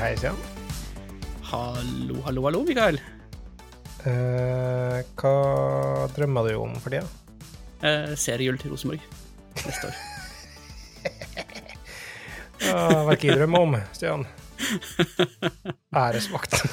hei, 0.00 0.16
Stian. 0.16 0.36
Hallo, 1.50 2.14
hallo, 2.24 2.40
hallo, 2.46 2.60
Mikael. 2.64 2.96
Eh, 4.08 4.98
hva 5.20 5.32
drømmer 6.16 6.42
du 6.48 6.54
om 6.62 6.72
for 6.80 6.90
tida? 6.94 7.04
Eh, 7.84 8.14
seriegull 8.20 8.60
til 8.60 8.70
Rosenborg 8.72 9.02
neste 9.66 9.84
år. 9.90 9.96
Ja, 12.60 12.76
hva 13.06 13.14
jeg 13.16 13.32
drømmer 13.38 13.60
om, 13.64 13.72
Stian? 13.96 14.22
Æresvakt. 15.96 16.52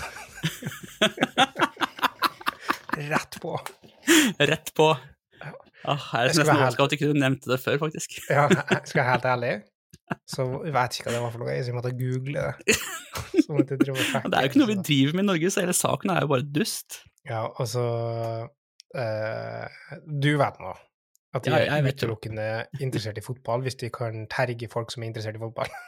Rett 3.11 3.33
på. 3.39 3.53
Rett 4.51 4.69
på. 4.75 4.87
Ah, 5.87 6.03
jeg 6.11 6.19
er 6.19 6.27
nesten 6.27 6.43
overrasket 6.43 6.83
at 6.83 6.91
du 6.91 6.95
ikke 6.97 7.13
nevnte 7.15 7.47
det 7.53 7.59
før, 7.63 7.79
faktisk. 7.85 8.09
Ja, 8.27 8.43
skal 8.51 8.99
jeg 8.99 9.01
være 9.05 9.11
helt 9.13 9.27
ærlig, 9.31 9.51
så 10.29 10.45
jeg 10.65 10.73
vet 10.75 10.97
ikke 10.97 11.07
hva 11.09 11.15
det 11.17 11.21
var 11.23 11.33
for 11.33 11.43
noe, 11.43 11.55
så 11.59 11.71
jeg 11.71 11.77
måtte 11.77 11.93
google 11.97 12.43
det. 12.47 12.77
Så 13.47 13.53
måtte. 13.55 13.77
Det 13.79 13.87
er 13.89 14.43
jo 14.43 14.49
ikke 14.49 14.59
noe 14.59 14.69
vi 14.69 14.75
driver 14.83 15.15
med 15.17 15.23
i 15.23 15.27
Norge, 15.29 15.49
så 15.53 15.61
hele 15.63 15.73
saken 15.75 16.11
er 16.13 16.23
jo 16.25 16.29
bare 16.31 16.43
dust. 16.53 16.97
Ja, 17.27 17.45
altså 17.59 17.83
eh, 18.95 19.77
Du 20.05 20.29
vet 20.39 20.59
nå 20.63 20.73
at 21.35 21.43
de 21.43 21.51
Ja, 21.51 21.59
er 21.77 21.85
utelukkende 21.85 22.45
interessert 22.81 23.19
i 23.19 23.23
fotball 23.25 23.61
hvis 23.65 23.75
de 23.81 23.89
kan 23.93 24.23
terge 24.31 24.69
folk 24.71 24.91
som 24.93 25.03
er 25.03 25.09
interessert 25.11 25.37
i 25.39 25.43
fotball. 25.43 25.71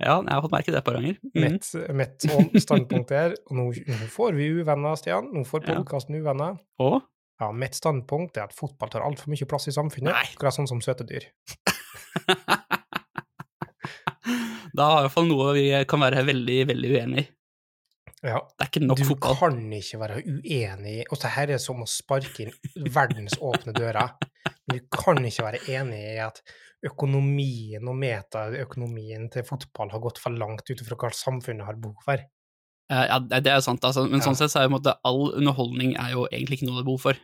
Ja, 0.00 0.16
jeg 0.22 0.32
har 0.32 0.40
fått 0.44 0.52
merke 0.54 0.72
det 0.72 0.78
et 0.80 0.86
par 0.86 0.96
ganger. 0.96 1.16
Mm. 1.34 1.58
Mitt, 1.98 2.24
standpunkt 2.62 3.10
er 3.14 3.34
Og 3.50 3.56
nå, 3.58 3.64
nå 3.74 4.06
får 4.10 4.36
vi 4.38 4.46
uvenner, 4.60 4.96
Stian. 4.98 5.28
Nå 5.34 5.42
får 5.46 5.66
Ja. 5.66 5.74
podkasten 5.76 6.16
uvenner. 6.20 6.56
Og 6.82 7.00
Ja, 7.40 7.50
mitt 7.56 7.76
standpunkt 7.76 8.36
er 8.36 8.48
at 8.48 8.56
fotball 8.56 8.90
tar 8.92 9.04
altfor 9.04 9.30
mye 9.32 9.46
plass 9.48 9.68
i 9.70 9.72
samfunnet. 9.76 10.12
Nei. 10.12 10.24
Akkurat 10.34 10.56
sånn 10.56 10.68
som 10.68 10.80
søte 10.84 11.06
dyr. 11.08 11.24
da 14.76 14.86
har 14.86 15.00
i 15.00 15.04
hvert 15.06 15.14
fall 15.14 15.28
noe 15.28 15.52
vi 15.56 15.66
kan 15.90 16.02
være 16.04 16.24
veldig, 16.28 16.58
veldig 16.70 16.90
uenig 16.96 17.22
i. 17.24 17.28
Ja, 18.20 18.36
Det 18.52 18.66
er 18.66 18.68
ikke 18.68 18.82
nok 18.84 18.98
du 19.00 19.06
fotball. 19.08 19.36
kan 19.40 19.60
ikke 19.72 19.98
være 20.02 20.18
uenig 20.28 20.90
i 20.98 21.04
Og 21.08 21.16
det 21.22 21.30
her 21.32 21.52
er 21.54 21.60
som 21.62 21.78
å 21.80 21.86
sparke 21.88 22.42
inn 22.44 22.52
verdensåpne 22.92 23.72
dører. 23.72 24.10
Men 24.68 24.76
du 24.76 24.82
kan 24.92 25.16
ikke 25.24 25.46
være 25.46 25.62
enig 25.72 26.00
i 26.16 26.18
at 26.20 26.42
økonomien 26.84 27.88
og 27.88 27.96
metaøkonomien 27.96 29.24
til 29.32 29.46
fotball 29.48 29.88
har 29.92 30.02
gått 30.04 30.20
for 30.20 30.36
langt 30.36 30.68
ut 30.68 30.82
ifra 30.84 30.96
hva 31.00 31.10
samfunnet 31.16 31.64
har 31.66 31.80
behov 31.80 31.96
for. 32.04 32.20
Ja, 32.90 33.18
det 33.22 33.46
er 33.46 33.60
jo 33.60 33.64
sant, 33.64 33.84
altså. 33.86 34.04
men 34.08 34.20
Ja. 34.20 34.26
sånn 34.26 34.36
sett 34.36 34.50
så 34.50 34.60
er 34.60 34.68
jo 34.68 34.80
all 35.04 35.32
underholdning 35.38 35.96
er 35.96 36.10
jo 36.12 36.26
egentlig 36.32 36.58
ikke 36.58 36.66
noe 36.68 36.76
det 36.80 36.84
er 36.84 36.90
behov 36.90 37.00
for. 37.00 37.14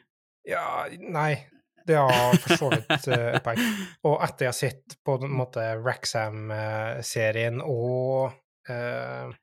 Ja, 0.47 0.87
nei, 1.01 1.45
det 1.87 1.97
har 2.01 2.37
for 2.43 2.61
så 2.61 2.69
vidt 2.73 3.09
eh, 3.15 3.27
et 3.37 3.45
poeng. 3.45 3.61
Og 4.09 4.17
etter 4.27 4.47
jeg 4.49 4.53
har 4.53 4.59
sett 4.59 4.97
på 5.07 5.17
en 5.23 5.35
måte 5.39 5.65
Raxam-serien 5.81 7.61
og 7.65 8.31
uh, 8.71 9.35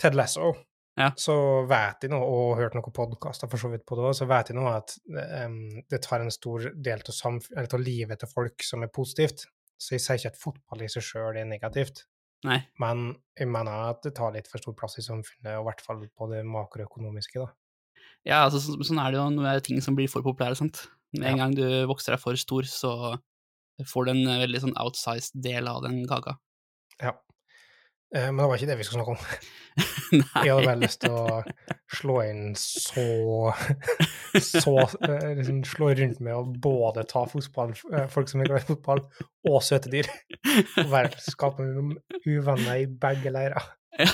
Ted 0.00 0.16
Lasso, 0.18 0.52
Ja. 0.98 1.06
så 1.16 1.34
vet 1.64 2.04
jeg 2.04 2.12
nå, 2.12 2.18
og 2.20 2.58
hørt 2.58 2.74
noen 2.76 2.92
podkaster 2.92 3.48
for 3.48 3.60
så 3.60 3.70
vidt 3.72 3.86
på 3.88 3.96
det 3.96 4.04
òg, 4.10 4.16
så 4.18 4.26
vet 4.28 4.50
jeg 4.52 4.58
nå 4.58 4.66
at 4.68 4.92
um, 5.46 5.54
det 5.88 6.02
tar 6.04 6.20
en 6.20 6.32
stor 6.34 6.66
del 6.74 7.00
av, 7.08 7.76
livet 7.80 8.20
til 8.20 8.28
folk 8.28 8.66
som 8.66 8.84
er 8.84 8.90
positivt. 8.92 9.46
Så 9.80 9.96
jeg 9.96 10.02
sier 10.04 10.20
ikke 10.20 10.34
at 10.34 10.42
fotball 10.42 10.84
i 10.84 10.90
seg 10.92 11.02
sjøl 11.06 11.38
er 11.40 11.48
negativt, 11.48 12.04
Nei. 12.44 12.58
men 12.78 13.08
jeg 13.38 13.48
mener 13.50 13.88
at 13.94 14.02
det 14.04 14.12
tar 14.18 14.34
litt 14.36 14.50
for 14.50 14.60
stor 14.62 14.76
plass 14.78 14.98
i 15.00 15.06
samfunnet, 15.06 15.56
og 15.56 15.64
i 15.64 15.68
hvert 15.70 15.82
fall 15.86 16.04
på 16.12 16.28
det 16.30 16.42
makroøkonomiske, 16.46 17.40
da. 17.40 17.48
Ja, 18.24 18.44
altså, 18.46 18.60
så, 18.62 18.76
sånn 18.86 19.00
er 19.02 19.10
det 19.12 19.18
jo 19.20 19.28
når 19.34 19.62
ting 19.66 19.80
som 19.82 19.96
blir 19.98 20.08
for 20.10 20.22
populære, 20.22 20.56
sant. 20.58 20.84
Med 21.12 21.32
en 21.32 21.36
Ja. 21.36 21.44
gang 21.44 21.54
du 21.58 21.64
vokser 21.90 22.14
deg 22.14 22.20
for 22.22 22.36
stor, 22.40 22.62
så 22.70 22.92
får 23.88 24.04
du 24.06 24.10
en 24.12 24.26
eh, 24.28 24.42
veldig 24.46 24.60
sånn 24.62 24.76
outsized 24.80 25.34
del 25.42 25.66
av 25.68 25.82
den 25.82 26.06
kaka. 26.08 26.36
Ja. 27.02 27.12
Eh, 28.14 28.28
Men 28.30 28.36
det 28.44 28.46
var 28.48 28.56
ikke 28.60 28.66
det 28.70 28.78
vi 28.78 28.84
skulle 28.84 29.02
snakke 29.02 29.16
om. 29.16 29.26
Nei. 30.12 30.44
Jeg 30.44 30.52
hadde 30.52 30.66
bare 30.68 30.80
lyst 30.82 31.00
til 31.00 31.14
å 31.16 31.42
slå 31.96 32.16
inn 32.28 32.50
så 32.60 33.52
Så 34.36 34.74
eh, 35.08 35.30
liksom 35.38 35.62
slå 35.64 35.90
rundt 35.96 36.20
med 36.20 36.34
å 36.36 36.42
både 36.44 37.04
ta 37.08 37.24
fotball, 37.28 37.72
eh, 37.92 38.06
folk 38.12 38.28
som 38.28 38.40
er 38.44 38.50
glad 38.50 38.62
i 38.64 38.68
fotball, 38.68 39.00
og 39.48 39.62
søte 39.64 39.90
dyr. 39.92 40.08
Og 40.82 40.90
bare 40.92 41.10
skape 41.24 41.64
uvenner 42.28 42.82
i 42.82 42.86
begge 42.86 43.32
leirer. 43.32 43.64
Ja. 43.98 44.08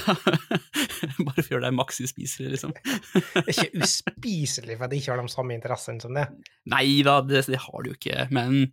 Bare 1.26 1.44
gjøre 1.44 1.62
deg 1.68 1.74
maks 1.76 2.00
uspiselig, 2.02 2.56
liksom. 2.56 2.72
Det 3.34 3.44
er 3.44 3.52
ikke 3.52 3.84
uspiselig 3.86 4.76
for 4.78 4.88
at 4.88 4.92
de 4.92 4.98
ikke 4.98 5.12
har 5.14 5.22
de 5.22 5.32
samme 5.32 5.54
interessene 5.54 6.02
som 6.02 6.16
det. 6.18 6.26
Nei 6.72 6.86
da, 7.06 7.20
det, 7.26 7.44
det 7.46 7.60
har 7.62 7.84
du 7.84 7.92
jo 7.92 7.98
ikke, 7.98 8.26
men 8.34 8.64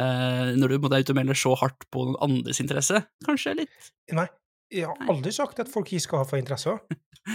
uh, 0.00 0.54
når 0.56 0.72
du 0.72 0.78
er 0.78 1.04
ute 1.04 1.12
og 1.12 1.20
melder 1.20 1.38
så 1.38 1.52
hardt 1.60 1.84
på 1.92 2.06
noen 2.08 2.16
andres 2.24 2.62
interesse, 2.64 3.04
kanskje 3.26 3.58
litt 3.60 3.92
Nei, 4.16 4.26
jeg 4.74 4.88
har 4.88 5.10
aldri 5.12 5.32
sagt 5.34 5.60
at 5.62 5.70
folk 5.70 5.92
ikke 5.92 6.06
skal 6.06 6.22
ha 6.22 6.28
for 6.28 6.40
interesser. 6.40 6.80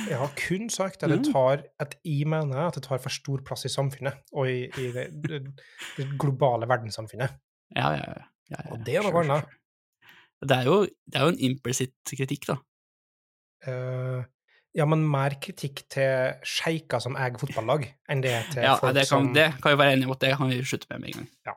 Jeg 0.05 0.17
har 0.21 0.33
kun 0.37 0.67
sagt 0.69 1.03
at 1.05 1.09
det 1.09 1.21
Mm. 1.23 1.31
tar 1.31 1.63
at 1.81 1.95
jeg 2.05 2.27
mener 2.29 2.67
at 2.67 2.75
det 2.77 2.83
tar 2.85 2.99
for 3.01 3.09
stor 3.09 3.41
plass 3.45 3.65
i 3.65 3.71
samfunnet, 3.73 4.19
og 4.33 4.49
i, 4.49 4.67
i 4.69 4.91
det, 4.93 5.05
det, 5.23 6.09
globale 6.19 6.67
verdenssamfunnet. 6.69 7.37
Ja, 7.75 7.93
ja, 7.97 8.03
ja. 8.05 8.25
ja, 8.51 8.59
ja. 8.59 8.71
Og 8.73 8.85
det 8.85 8.97
er 8.97 9.07
noe 9.07 9.23
annet. 9.23 9.55
Det 10.45 10.55
er 10.55 10.69
jo, 10.69 10.83
det 10.85 11.19
er 11.19 11.25
jo 11.25 11.33
en 11.33 11.41
implisitt 11.49 12.13
kritikk, 12.15 12.45
da. 12.51 12.57
Eh, 13.67 14.21
ja, 14.77 14.85
men 14.85 15.01
mer 15.09 15.33
kritikk 15.41 15.81
til 15.91 16.35
sjeiker 16.45 17.01
som 17.03 17.17
eier 17.19 17.35
fotballag, 17.41 17.87
enn 18.09 18.21
det 18.23 18.35
til 18.53 18.63
Ja, 18.63 18.75
folk 18.79 18.93
det 18.95 19.07
kan, 19.07 19.09
som 19.09 19.33
det 19.35 19.47
kan 19.59 19.73
vi 19.73 19.79
være 19.81 19.95
enige 19.97 20.07
om 20.09 20.13
at 20.15 20.23
det 20.23 20.31
kan 20.37 20.51
vi 20.53 20.59
slutte 20.63 20.87
med 20.93 21.01
med 21.01 21.09
en 21.09 21.17
gang. 21.19 21.29
Ja. 21.49 21.55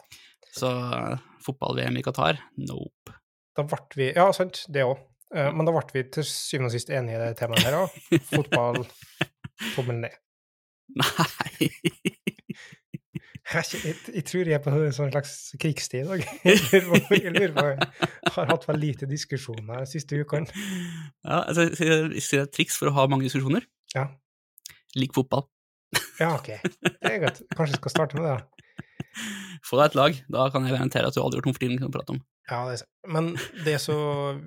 Så 0.53 0.71
eh, 0.73 1.19
fotball-VM 1.45 2.01
i 2.01 2.05
Qatar, 2.07 2.41
nope. 2.59 3.15
Da 3.57 3.67
ble 3.69 3.83
vi 4.01 4.11
Ja, 4.17 4.31
sant, 4.33 4.65
det 4.73 4.87
òg. 4.89 4.99
men 5.33 5.65
da 5.69 5.73
ble 5.73 5.85
vi 5.93 6.03
til 6.13 6.25
syvende 6.29 6.69
og 6.71 6.75
sist 6.75 6.91
enige 6.93 7.17
i 7.17 7.23
det 7.23 7.37
temaet 7.39 7.65
her 7.67 7.79
òg. 7.85 7.95
Fotball, 8.33 8.83
tommel 9.77 10.03
ned. 10.07 10.19
Nei. 10.97 11.71
Jeg, 13.53 13.81
jeg, 13.85 13.97
jeg 14.17 14.25
tror 14.29 14.49
jeg 14.49 14.57
er 14.57 14.63
på 14.65 14.73
en 14.73 14.95
sånn 14.97 15.11
slags 15.13 15.33
krigstid 15.61 16.05
i 16.05 16.09
dag. 16.09 16.23
Jeg 17.23 17.33
lurer 17.35 17.53
på- 17.57 17.67
jeg 17.73 18.33
har 18.37 18.49
hatt 18.49 18.65
for 18.65 18.79
lite 18.79 19.05
diskusjoner 19.11 19.83
de 19.83 19.89
siste 19.91 20.17
ukene. 20.23 20.49
Ja, 21.27 21.43
altså, 21.43 21.67
skal 21.77 21.91
jeg 22.15 22.23
si 22.25 22.39
et 22.41 22.53
triks 22.57 22.79
for 22.81 22.89
å 22.89 22.95
ha 22.97 23.05
mange 23.13 23.27
diskusjoner? 23.29 23.67
Ja. 23.95 24.07
Lik 24.97 25.13
fotball. 25.17 25.45
Ja, 26.21 26.31
OK. 26.39 26.49
Det 26.63 27.11
er 27.13 27.19
godt. 27.27 27.43
Kanskje 27.53 27.75
jeg 27.77 27.83
skal 27.83 27.93
starte 27.97 28.17
med 28.17 28.25
det. 28.25 28.37
da. 28.39 28.47
Få 29.69 29.77
deg 29.79 29.91
et 29.91 29.97
lag, 29.99 30.17
da 30.33 30.47
kan 30.53 30.65
jeg 30.65 30.73
garantere 30.79 31.11
at 31.11 31.15
du 31.17 31.21
aldri 31.21 31.37
har 31.37 31.43
gjort 31.43 31.51
tom 31.51 31.57
for 31.59 31.65
tiden 31.67 31.85
å 31.87 31.91
prate 31.93 32.15
om. 32.17 32.23
Ja, 32.51 32.63
det 32.73 32.81
men 33.13 33.29
det 33.65 33.77
er 33.77 33.81
så 33.81 33.95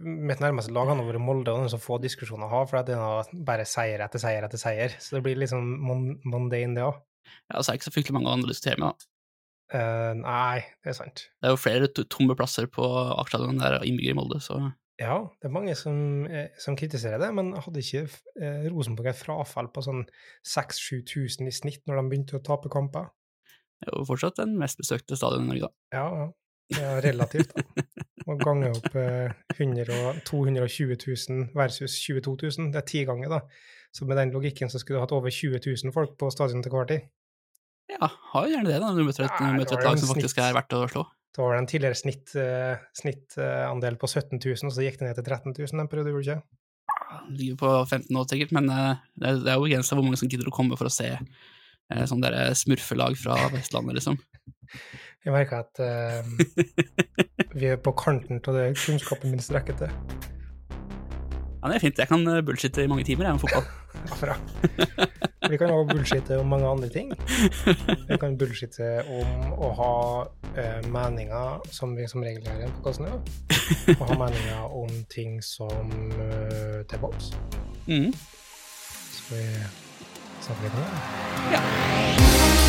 Mitt 0.02 0.42
nærmeste 0.44 0.74
lag 0.76 0.90
har 0.90 0.98
vært 1.00 1.22
Molde, 1.24 1.54
og 1.54 1.62
det 1.64 1.70
er 1.70 1.74
så 1.78 1.80
få 1.82 2.00
diskusjoner 2.04 2.50
å 2.50 2.52
ha, 2.52 2.64
for 2.68 2.82
det 2.88 2.98
er 2.98 3.30
bare 3.48 3.68
seier 3.70 4.02
etter 4.04 4.20
seier 4.22 4.44
etter 4.48 4.60
seier. 4.62 4.98
Så 5.00 5.16
det 5.16 5.22
blir 5.28 5.38
liksom 5.40 5.62
mon- 5.86 6.18
mundane, 6.26 6.74
det 6.76 6.84
òg. 6.90 6.98
Ja, 7.52 7.60
så 7.60 7.70
er 7.70 7.76
det 7.76 7.82
ikke 7.82 7.90
så 7.90 7.96
fryktelig 7.98 8.18
mange 8.18 8.32
andre 8.32 8.50
å 8.50 8.54
diskutere 8.54 8.82
med, 8.82 8.96
da. 8.96 9.12
nei, 10.22 10.64
det 10.86 10.92
er 10.94 10.98
sant. 10.98 11.28
Det 11.42 11.50
er 11.50 11.56
jo 11.56 11.62
flere 11.62 11.92
tomme 12.06 12.36
plasser 12.38 12.70
på 12.72 12.86
aksjestadion 13.18 13.62
der 13.62 13.80
er 13.80 13.88
innbyggere 13.88 14.16
i 14.16 14.20
Molde, 14.20 14.42
så 14.44 14.62
Ja, 15.02 15.18
det 15.42 15.50
er 15.50 15.52
mange 15.52 15.74
som, 15.76 15.98
eh, 16.30 16.54
som 16.62 16.78
kritiserer 16.80 17.20
det, 17.20 17.32
men 17.36 17.52
hadde 17.58 17.82
ikke 17.82 18.06
eh, 18.40 18.70
Rosenborg 18.72 19.12
et 19.12 19.20
frafall 19.20 19.68
på 19.74 19.84
sånn 19.84 20.06
6000-7000 20.48 21.50
i 21.50 21.56
snitt 21.56 21.84
når 21.90 22.00
de 22.00 22.10
begynte 22.14 22.40
å 22.40 22.46
tape 22.46 22.72
kamper? 22.72 23.10
det 23.86 23.92
er 23.92 24.00
jo 24.00 24.08
fortsatt 24.08 24.40
den 24.40 24.56
mest 24.60 24.80
besøkte 24.82 25.18
stadion 25.20 25.46
i 25.46 25.52
Norge, 25.52 25.68
da. 25.68 26.00
Ja, 26.00 26.08
ja. 26.24 26.28
Er 26.82 27.04
relativt, 27.06 27.52
da. 27.54 27.84
Må 28.26 28.40
gange 28.42 28.72
opp 28.74 28.96
eh, 28.98 29.34
100 29.54 29.92
og 29.94 30.22
220 30.26 30.96
000 30.98 31.44
versus 31.54 32.00
22 32.02 32.34
000. 32.42 32.72
Det 32.74 32.80
er 32.82 32.88
ti 32.90 33.04
ganger, 33.06 33.36
da. 33.36 33.42
Så 33.94 34.08
med 34.10 34.18
den 34.18 34.34
logikken 34.34 34.72
så 34.72 34.82
skulle 34.82 34.98
du 34.98 35.04
hatt 35.04 35.14
over 35.14 35.30
20 35.30 35.62
000 35.62 35.94
folk 35.94 36.16
på 36.18 36.32
stadionet 36.34 36.66
til 36.66 36.74
hver 36.74 36.90
tid. 36.90 37.06
Ja, 37.92 38.10
har 38.32 38.48
jo 38.48 38.56
gjerne 38.56 38.72
det, 38.72 38.80
da, 38.82 38.90
når 38.90 39.04
du 39.04 39.10
møter 39.10 39.28
et, 39.28 39.38
det 39.38 39.52
møter 39.60 39.78
et 39.78 39.86
lag 39.86 40.00
som 40.02 40.10
faktisk 40.10 40.34
snitt. 40.34 40.46
er 40.48 40.58
verdt 40.58 40.74
å 40.74 40.82
slå. 40.90 41.04
Det 41.36 41.44
var 41.44 41.58
en 41.58 41.68
tidligere 41.68 41.98
snitt, 42.00 42.32
eh, 42.40 42.84
snittandel 42.96 43.98
på 44.00 44.08
17 44.08 44.40
000, 44.40 44.70
og 44.70 44.74
så 44.74 44.86
gikk 44.86 45.02
det 45.02 45.10
ned 45.10 45.20
til 45.20 45.28
13 45.28 45.52
000 45.58 45.84
en 45.84 45.92
periode, 45.92 46.14
gjorde 46.14 46.24
det 46.24 46.38
ikke? 46.38 46.62
Det 47.26 47.38
ligger 47.40 47.60
på 47.60 47.72
15 47.84 48.08
nå 48.16 48.24
sikkert, 48.32 48.54
men 48.56 48.72
eh, 48.72 49.04
det 49.20 49.30
er, 49.30 49.42
det 49.44 49.52
er 49.52 49.60
jo 49.60 49.68
begrensa 49.68 49.98
hvor 49.98 50.08
mange 50.08 50.20
som 50.22 50.32
gidder 50.32 50.50
å 50.50 50.56
komme 50.56 50.80
for 50.80 50.90
å 50.90 50.94
se 50.96 51.12
eh, 51.12 52.06
sånn 52.10 52.24
derre 52.24 52.48
smurfelag 52.58 53.20
fra 53.20 53.38
Vestlandet, 53.54 54.00
liksom. 54.00 54.18
Jeg 55.26 55.34
merker 55.34 55.66
at 55.66 55.80
vi 57.58 57.70
er 57.72 57.80
på 57.82 57.96
kanten 57.98 58.40
av 58.40 58.58
det 58.58 58.68
kunnskapen 58.78 59.34
min 59.34 59.42
strekker 59.42 59.78
til. 59.80 59.94
Ja, 60.70 61.72
det 61.72 61.80
er 61.80 61.82
fint. 61.82 61.98
Jeg 61.98 62.12
kan 62.12 62.22
bullshitte 62.46 62.86
i 62.86 62.90
mange 62.92 63.06
timer, 63.08 63.32
jeg, 63.32 63.40
om 63.40 63.42
fotball. 63.42 63.66
Ja, 64.06 64.20
bra. 64.24 65.26
Vi 65.50 65.58
kan 65.58 65.72
også 65.72 65.94
bullshitte 65.94 66.40
om 66.40 66.48
mange 66.48 66.68
andre 66.68 66.90
ting. 66.90 67.12
Vi 68.10 68.18
kan 68.22 68.38
bullshitte 68.38 68.90
om 69.06 69.54
å 69.62 69.72
ha 69.80 69.94
uh, 70.26 70.90
meninger, 70.92 71.66
som 71.72 71.96
vi 71.98 72.08
som 72.10 72.24
regel 72.26 72.46
gjør 72.46 72.74
på 72.78 72.86
kassen, 72.90 73.10
nå. 73.10 73.22
Og 73.98 74.06
ha 74.10 74.20
meninger 74.26 74.78
om 74.84 75.02
ting 75.12 75.38
som 75.46 75.92
uh, 76.18 76.82
til 76.90 77.04
boks. 77.04 77.34
Mm. 77.88 78.14
Så 79.16 79.34
vi 79.34 79.44
snakker 80.42 80.64
litt 80.68 80.74
om 80.74 80.86
det. 80.86 81.58
Ja. 81.58 82.65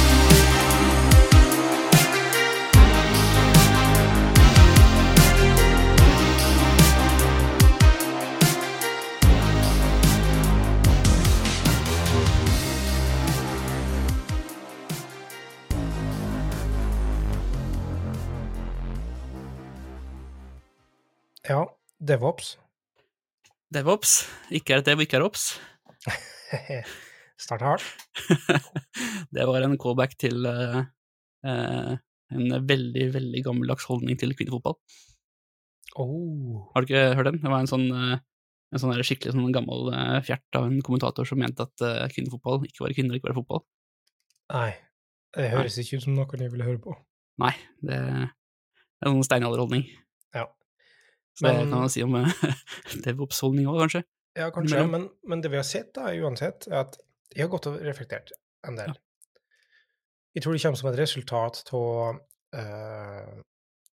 Ja, 21.47 21.61
DevOps. 22.03 22.57
DevOps. 23.71 24.13
Ikke 24.51 24.75
er 24.75 24.81
det 24.81 24.89
dev, 24.89 25.03
ikke 25.05 25.21
er 25.21 25.25
ops. 25.27 25.45
Start 27.45 27.63
hardt. 27.63 27.85
det 29.35 29.45
var 29.47 29.63
en 29.63 29.77
callback 29.79 30.17
til 30.19 30.43
uh, 30.43 30.81
en 31.47 32.57
veldig, 32.67 33.05
veldig 33.15 33.43
gammeldags 33.47 33.87
holdning 33.87 34.19
til 34.19 34.35
kvinnefotball. 34.35 34.75
Oh. 35.95 36.65
Har 36.73 36.83
du 36.83 36.91
ikke 36.91 37.15
hørt 37.15 37.29
den? 37.31 37.39
Det 37.45 37.53
var 37.53 37.63
en 37.63 37.71
sånn, 37.71 37.87
eh, 37.95 38.17
en 38.75 38.83
sånn 38.83 38.97
skikkelig 39.07 39.37
sånn 39.37 39.55
gammel 39.55 39.93
fjert 40.27 40.59
av 40.59 40.67
en 40.67 40.83
kommentator 40.85 41.29
som 41.29 41.39
mente 41.41 41.63
at 41.63 41.85
kvinnefotball 42.13 42.67
ikke 42.67 42.89
var 42.89 42.97
kvinner, 42.97 43.17
ikke 43.17 43.31
var 43.31 43.39
fotball. 43.39 43.63
Nei. 44.51 44.73
Det 45.37 45.47
høres 45.53 45.79
ikke 45.79 46.01
ut 46.01 46.09
som 46.09 46.19
noe 46.19 46.43
jeg 46.43 46.51
ville 46.53 46.67
høre 46.67 46.83
på. 46.83 46.97
Nei, 47.45 47.55
det 47.87 48.01
er 48.01 48.27
en 49.07 49.15
sånn 49.15 49.29
steinalderholdning. 49.29 49.87
Ja. 51.41 51.49
men, 51.49 51.57
det 51.57 51.65
Men- 51.65 51.73
kan 51.73 51.81
man 51.85 51.93
si 51.93 52.03
om 52.03 52.15
eh, 52.21 52.45
DevOps-holdning 53.05 53.67
òg, 53.69 53.81
kanskje. 53.85 54.05
Ja, 54.37 54.51
kanskje, 54.53 54.87
men, 54.89 55.09
men 55.25 55.41
det 55.41 55.51
vi 55.53 55.57
har 55.57 55.65
sett 55.65 55.95
da, 55.97 56.11
uansett, 56.13 56.67
er 56.69 56.83
at 56.83 56.99
jeg 57.33 57.47
har 57.47 57.53
gått 57.53 57.69
og 57.71 57.81
reflektert 57.85 58.33
en 58.69 58.77
del. 58.77 58.93
Jeg 60.37 60.45
tror 60.45 60.53
det 60.53 60.61
kommer 60.63 60.81
som 60.81 60.91
et 60.91 60.99
resultat 61.01 61.63
av 61.73 62.19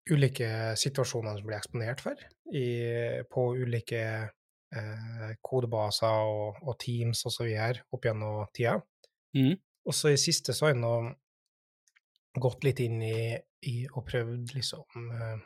ulike 0.10 0.50
situasjoner 0.80 1.38
som 1.38 1.48
blir 1.48 1.58
eksponert 1.60 2.02
for 2.04 2.22
i, 2.56 2.66
på 3.30 3.46
ulike 3.60 4.04
uh, 4.76 5.32
kodebaser 5.46 6.30
og, 6.32 6.62
og 6.64 6.78
teams 6.82 7.26
og 7.28 7.36
så 7.36 7.48
videre 7.48 7.86
opp 7.94 8.08
gjennom 8.08 8.46
tida. 8.56 8.78
Mm. 9.38 9.56
Og 9.90 9.96
så 9.96 10.14
i 10.14 10.20
siste 10.22 10.56
så 10.56 10.68
har 10.68 10.76
jeg 10.76 10.82
nå 10.82 10.94
gått 12.40 12.66
litt 12.68 12.82
inn 12.84 13.00
i, 13.04 13.22
i 13.68 13.76
og 13.90 14.06
prøvd 14.08 14.54
liksom 14.56 15.08
eh, 15.16 15.40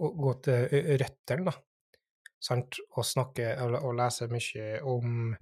gå, 0.00 0.32
til 0.46 0.96
røttene, 1.00 1.50
da 1.50 1.56
sant? 2.40 2.78
og 2.96 3.04
snakke 3.04 3.50
og, 3.60 3.74
og 3.84 3.94
lese 3.98 4.24
mye 4.32 4.80
om 4.88 5.34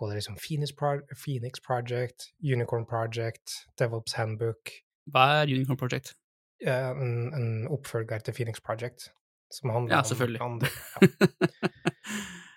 både 0.00 0.16
liksom 0.16 0.34
Phoenix, 0.42 0.72
Pro 0.74 0.96
Phoenix 1.14 1.60
Project, 1.62 2.32
Unicorn 2.42 2.82
Project, 2.90 3.52
DevOps 3.78 4.16
Handbook, 4.18 4.72
Hva 5.14 5.26
er 5.44 5.52
Unicorn 5.54 5.78
Project? 5.78 6.14
en, 6.64 7.30
en 7.36 7.46
oppfølger 7.70 8.22
til 8.24 8.34
Phoenix 8.34 8.58
Project, 8.64 9.10
som 9.52 9.70
handler 9.70 9.94
Ja, 9.94 10.00
om 10.02 10.08
selvfølgelig. 10.10 10.40
andre. 10.42 10.68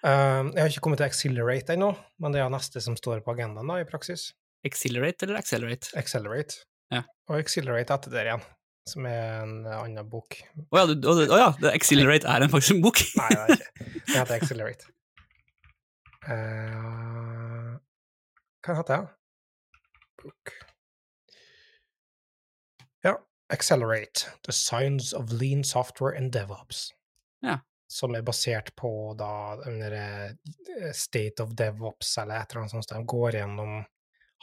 Ja. 0.04 0.40
um, 0.42 0.52
jeg 0.56 0.62
har 0.64 0.70
ikke 0.72 0.82
kommet 0.86 1.02
til 1.02 1.10
Accelerate 1.12 1.74
ennå, 1.78 1.92
men 2.24 2.34
det 2.34 2.42
er 2.42 2.50
neste 2.54 2.82
som 2.82 2.96
står 2.98 3.22
på 3.26 3.34
agendaen 3.36 3.68
da, 3.70 3.78
i 3.84 3.88
praksis. 3.90 4.32
Accelerate 4.66 5.28
eller 5.28 5.38
Accelerate? 5.42 5.92
Accelerate. 6.00 6.64
Ja. 6.94 7.04
Og 7.30 7.42
Accelerate 7.44 7.94
etter 7.94 8.14
det 8.16 8.26
igjen, 8.26 8.46
som 8.90 9.06
er 9.10 9.42
en 9.44 9.54
annen 9.70 10.10
bok. 10.10 10.40
Å 10.72 10.80
ja, 10.82 10.86
du- 10.90 11.08
oh, 11.10 11.18
det- 11.20 11.28
ja, 11.30 11.50
Accelerate 11.74 12.28
er 12.28 12.46
en 12.46 12.50
faktisk 12.54 12.76
en 12.78 12.82
bok! 12.86 13.02
Nei, 13.20 13.30
det 13.34 13.40
er 13.44 13.56
ikke. 13.58 13.74
Det 14.08 14.16
heter 14.16 14.36
Accelerate. 14.40 14.88
Uh, 16.28 17.76
hva 18.66 18.76
heter 18.80 18.94
det? 19.04 19.10
Book. 20.24 20.54
Ja, 23.06 23.14
Accelerate, 23.54 24.26
The 24.44 24.52
Science 24.56 25.14
of 25.16 25.32
Lean 25.32 25.64
Software 25.64 26.18
and 26.18 26.32
DevOps. 26.34 26.90
Ja. 27.46 27.60
Som 27.88 28.16
er 28.18 28.26
basert 28.28 28.74
på 28.76 28.90
da 29.20 29.30
den 29.62 29.78
derre 29.80 30.06
eh, 30.82 30.92
State 30.98 31.44
of 31.44 31.54
DevOps, 31.56 32.18
eller 32.20 32.42
et 32.42 32.52
eller 32.52 32.66
annet 32.66 32.74
sånt. 32.76 32.90
De 32.92 33.04
går 33.08 33.38
gjennom 33.40 33.78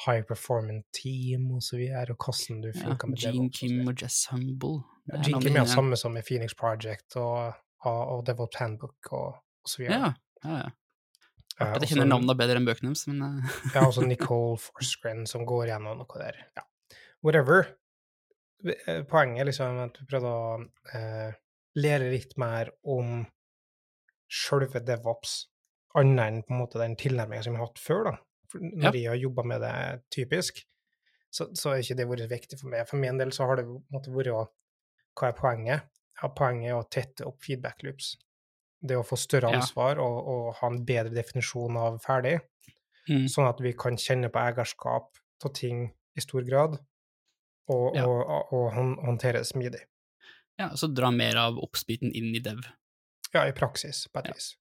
high 0.06 0.23
performance 0.26 0.87
team 0.93 1.50
og 1.55 1.62
så 1.62 1.76
videre, 1.79 2.11
og 2.11 2.25
hvordan 2.25 2.61
du 2.64 2.69
Ja, 2.73 2.81
funker 2.82 3.08
med 3.12 3.19
Gene 3.23 3.37
DevOps. 3.38 3.58
så 3.58 3.67
Kim 3.67 3.88
og 3.88 4.02
Jess 4.02 4.26
Humble. 4.32 4.81
Er 5.12 5.23
Gene 5.23 5.41
Kim 5.44 5.56
er 5.56 5.61
det 5.69 5.70
samme 5.70 5.96
som 6.00 6.17
i 6.19 6.23
Phoenix 6.26 6.56
Project 6.58 7.17
og, 7.20 7.55
og, 7.85 8.00
og 8.17 8.25
DevOps 8.26 8.56
Handbook 8.58 9.12
og, 9.12 9.37
og 9.62 9.70
så 9.70 9.82
videre. 9.85 10.00
Ja, 10.00 10.49
ja, 10.49 10.56
ja. 10.64 10.73
Eh, 11.62 11.76
jeg 11.85 11.93
kjenner 11.93 12.08
navnene 12.11 12.35
bedre 12.35 12.58
enn 12.58 12.67
bøkene 12.67 12.91
deres, 12.91 13.06
men 13.06 13.23
eh, 13.23 13.55
Ja, 13.76 13.85
også 13.87 14.02
Nicole 14.11 14.58
Forsgren 14.58 15.23
som 15.31 15.46
går 15.46 15.69
gjennom 15.70 16.00
noe 16.02 16.19
der. 16.19 16.40
Ja. 16.58 16.64
Whatever. 17.23 17.69
Eh, 18.67 19.05
Poenget 19.06 19.44
er 19.44 19.50
liksom 19.52 19.79
at 19.85 20.00
vi 20.02 20.08
prøvde 20.11 20.32
å 20.35 20.58
eh, 20.99 21.37
lære 21.79 22.11
litt 22.11 22.35
mer 22.43 22.73
om 22.82 23.20
sjølve 24.35 24.81
DevOps, 24.82 25.44
annet 25.94 26.25
enn 26.26 26.43
på 26.43 26.55
en 26.56 26.61
måte 26.64 26.81
den 26.82 26.97
tilnærmingen 26.99 27.44
som 27.47 27.55
vi 27.55 27.61
har 27.62 27.69
hatt 27.69 27.79
før, 27.82 28.08
da. 28.08 28.14
For 28.55 28.62
når 28.62 28.85
Ja. 28.87 28.91
jeg 28.95 29.09
har 29.11 29.17
jobba 29.19 29.43
med 29.51 29.61
det 29.65 30.03
typisk, 30.15 30.61
så, 31.35 31.49
så 31.59 31.71
har 31.73 31.81
ikke 31.83 31.97
det 31.99 32.06
vært 32.06 32.31
viktig 32.31 32.59
for 32.61 32.71
meg. 32.71 32.87
For 32.87 32.97
min 33.03 33.19
del 33.19 33.33
så 33.35 33.49
har 33.49 33.56
det 33.59 33.67
måtte 33.67 34.12
vært 34.15 34.53
Hva 35.19 35.29
er 35.29 35.33
poenget? 35.39 35.83
Ja, 36.23 36.29
poenget 36.31 36.71
er 36.71 36.79
å 36.79 36.87
tette 36.91 37.27
opp 37.27 37.43
feedback 37.43 37.83
loops. 37.83 38.17
Det 38.83 38.97
å 38.99 39.03
få 39.06 39.17
større 39.19 39.51
Ja. 39.51 39.59
ansvar 39.61 39.99
og, 39.99 40.17
og 40.29 40.55
ha 40.61 40.67
en 40.71 40.85
bedre 40.87 41.11
definisjon 41.15 41.77
av 41.77 41.99
ferdig 42.05 42.41
mm, 43.09 43.27
sånn 43.31 43.49
at 43.49 43.61
vi 43.61 43.73
kan 43.73 43.97
kjenne 43.97 44.31
på 44.31 44.39
eierskap 44.43 45.17
av 45.45 45.53
ting 45.55 45.93
i 46.17 46.21
stor 46.21 46.43
grad, 46.47 46.79
og, 47.69 47.95
Ja. 47.97 48.07
og, 48.07 48.53
og, 48.53 48.73
håndtere 48.75 49.39
det 49.43 49.47
smidig. 49.47 49.81
ja, 50.59 50.69
så 50.77 50.87
dra 50.95 51.11
mer 51.11 51.37
av 51.37 51.59
oppspiten 51.59 52.12
inn 52.15 52.35
i 52.35 52.39
dev. 52.41 52.61
Ja, 53.35 53.43
i 53.49 53.53
praksis, 53.53 54.07
på 54.12 54.19
et 54.21 54.27
Ja. 54.27 54.33
vis. 54.35 54.57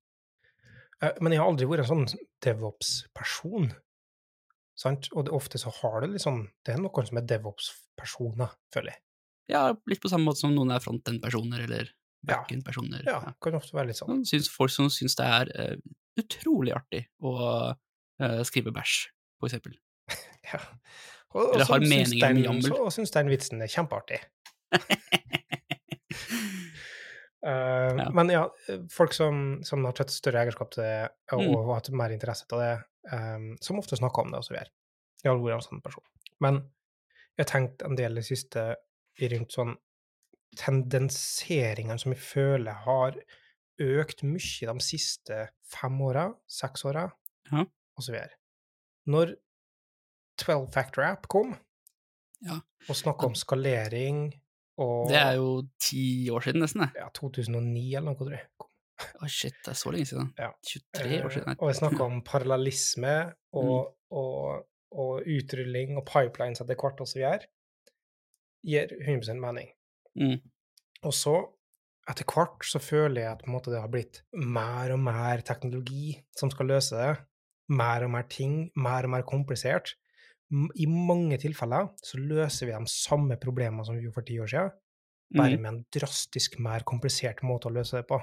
Eh, 1.01 1.11
Men 1.21 1.31
jeg 1.33 1.39
har 1.41 1.47
aldri 1.51 1.65
vært 1.67 1.89
en 1.89 2.05
sånn 2.07 2.17
DevOps-person. 2.41 3.73
Sant? 4.79 5.09
Og 5.13 5.27
det, 5.27 5.33
ofte 5.35 5.59
så 5.61 5.71
har 5.81 6.01
det 6.01 6.21
sånn 6.21 6.47
Det 6.65 6.73
er 6.73 6.79
noen 6.81 7.05
som 7.09 7.19
er 7.19 7.27
DevOps-personer, 7.29 8.55
føler 8.73 8.95
jeg. 8.95 9.01
Ja, 9.53 9.67
litt 9.89 10.01
på 10.01 10.09
samme 10.11 10.29
måte 10.29 10.41
som 10.41 10.53
noen 10.55 10.71
er 10.73 10.81
frontend-personer 10.83 11.65
eller 11.67 11.91
Ja. 12.23 12.37
backend-personer. 12.37 13.03
Ja, 13.05 13.19
kan 13.43 13.57
ofte 13.59 13.75
være 13.75 13.91
litt 13.91 13.99
sånn. 13.99 14.23
Syns 14.25 14.47
folk 14.49 14.71
som 14.71 14.87
syns 14.93 15.17
det 15.19 15.25
er 15.27 15.51
uh, 15.59 15.75
utrolig 16.19 16.71
artig 16.73 17.03
å 17.19 17.33
uh, 17.75 18.41
skrive 18.47 18.71
bæsj, 18.75 19.09
for 19.39 19.51
eksempel. 19.51 19.77
Ja. 20.53 20.59
Og, 21.33 21.47
og 21.47 21.53
Eller 21.55 21.65
har 21.65 21.81
meninger 21.81 22.29
om 22.29 22.39
jammel. 22.43 22.73
Og 22.85 22.91
syns 22.93 23.13
den 23.15 23.29
vitsen 23.31 23.61
er 23.63 23.71
kjempeartig. 23.71 24.19
Eh, 27.45 27.95
Ja. 27.97 28.09
Men 28.15 28.29
ja, 28.29 28.49
folk 28.89 29.13
som, 29.13 29.61
som 29.63 29.83
har 29.85 29.91
tatt 29.93 30.09
større 30.09 30.45
eierskap 30.45 30.71
til 30.71 30.83
det, 30.83 31.09
og, 31.33 31.41
Mm. 31.41 31.55
og 31.57 31.73
hatt 31.75 31.89
mer 31.91 32.09
interesse 32.15 32.45
av 32.51 32.59
det, 32.59 32.83
um, 33.11 33.57
som 33.61 33.79
ofte 33.79 33.97
snakker 33.99 34.23
om 34.23 34.31
det, 34.31 34.37
og 34.37 34.43
så 34.45 34.53
videre. 34.53 34.69
Jeg 35.23 35.31
har 35.31 35.39
vært 35.39 35.53
en 35.59 35.67
sånn 35.67 35.83
person. 35.83 36.03
Men 36.39 36.55
jeg 37.37 37.45
har 37.45 37.51
tenkt 37.51 37.81
en 37.83 37.95
del 37.95 38.11
i 38.11 38.21
det 38.21 38.25
siste 38.25 38.75
i 39.19 39.27
rundt 39.29 39.51
sånn 39.51 39.75
tendenseringene 40.55 41.99
som 41.99 42.13
jeg 42.13 42.21
føler 42.21 42.73
har 42.85 43.15
økt 43.81 44.23
mye 44.23 44.69
de 44.69 44.85
siste 44.85 45.39
fem 45.73 45.99
åra, 46.05 46.27
seks 46.47 46.85
åra, 46.85 47.07
Ja. 47.51 47.61
og 47.97 48.03
så 48.03 48.11
videre. 48.13 48.35
Når 49.07 49.35
12 50.37 50.71
Factor 50.71 51.03
App 51.03 51.27
kom, 51.27 51.57
Ja. 52.41 52.59
og 52.89 52.95
snakka 52.95 53.25
om 53.25 53.33
skalering 53.35 54.33
og 54.77 55.09
Det 55.09 55.17
er 55.19 55.33
jo 55.37 55.49
ti 55.79 56.29
år 56.33 56.39
siden, 56.47 56.61
nesten. 56.63 56.81
det. 56.81 56.91
ja, 56.97 57.09
2009 57.13 57.83
eller 57.95 58.07
noe, 58.11 58.15
tror 58.17 58.31
jeg. 58.31 58.45
Å, 58.59 59.23
oh, 59.23 59.27
shit, 59.27 59.55
det 59.65 59.71
er 59.73 59.77
så 59.77 59.91
lenge 59.91 60.05
siden. 60.07 60.29
Ja. 60.39 60.51
23 60.69 61.23
år 61.25 61.33
siden. 61.33 61.49
Eh, 61.51 61.59
Og 61.59 61.69
jeg 61.69 61.79
snakker 61.81 62.01
om 62.05 62.21
parallellisme 62.23 63.15
og, 63.53 63.73
Mm. 63.73 64.17
og, 64.17 64.65
og 64.93 65.23
utrulling 65.27 65.97
og 65.97 66.05
pipelines 66.05 66.61
etter 66.61 66.75
hvert 66.79 67.01
og 67.01 67.07
så 67.09 67.19
videre. 67.19 67.47
Gir 68.63 68.87
100% 69.01 69.39
mening. 69.41 69.67
Mm. 70.15 70.37
Og 71.03 71.13
så, 71.17 71.33
etter 72.09 72.23
hvert, 72.29 72.63
så 72.63 72.79
føler 72.79 73.21
jeg 73.25 73.31
at 73.33 73.45
måte, 73.49 73.71
det 73.73 73.81
har 73.81 73.89
blitt 73.91 74.21
mer 74.33 74.93
og 74.95 74.99
mer 75.03 75.41
teknologi 75.45 76.15
som 76.37 76.49
skal 76.53 76.69
løse 76.71 76.95
det. 76.95 77.17
Mer 77.73 78.05
og 78.05 78.11
mer 78.11 78.23
ting, 78.29 78.69
mer 78.75 79.03
og 79.07 79.09
mer 79.17 79.23
komplisert. 79.27 79.95
I 80.51 80.85
mange 80.89 81.39
tilfeller 81.41 81.89
så 82.03 82.19
løser 82.19 82.69
vi 82.69 82.75
de 82.75 82.91
samme 82.91 83.37
problemene 83.41 83.85
som 83.85 83.95
vi 83.97 84.03
gjorde 84.05 84.17
for 84.19 84.27
ti 84.27 84.39
år 84.43 84.51
siden, 84.51 84.73
bare 85.33 85.55
Mm. 85.57 85.61
med 85.61 85.69
en 85.71 85.85
drastisk 85.95 86.59
mer 86.59 86.83
komplisert 86.85 87.41
måte 87.41 87.69
å 87.69 87.73
løse 87.73 87.97
det 87.97 88.07
på. 88.07 88.19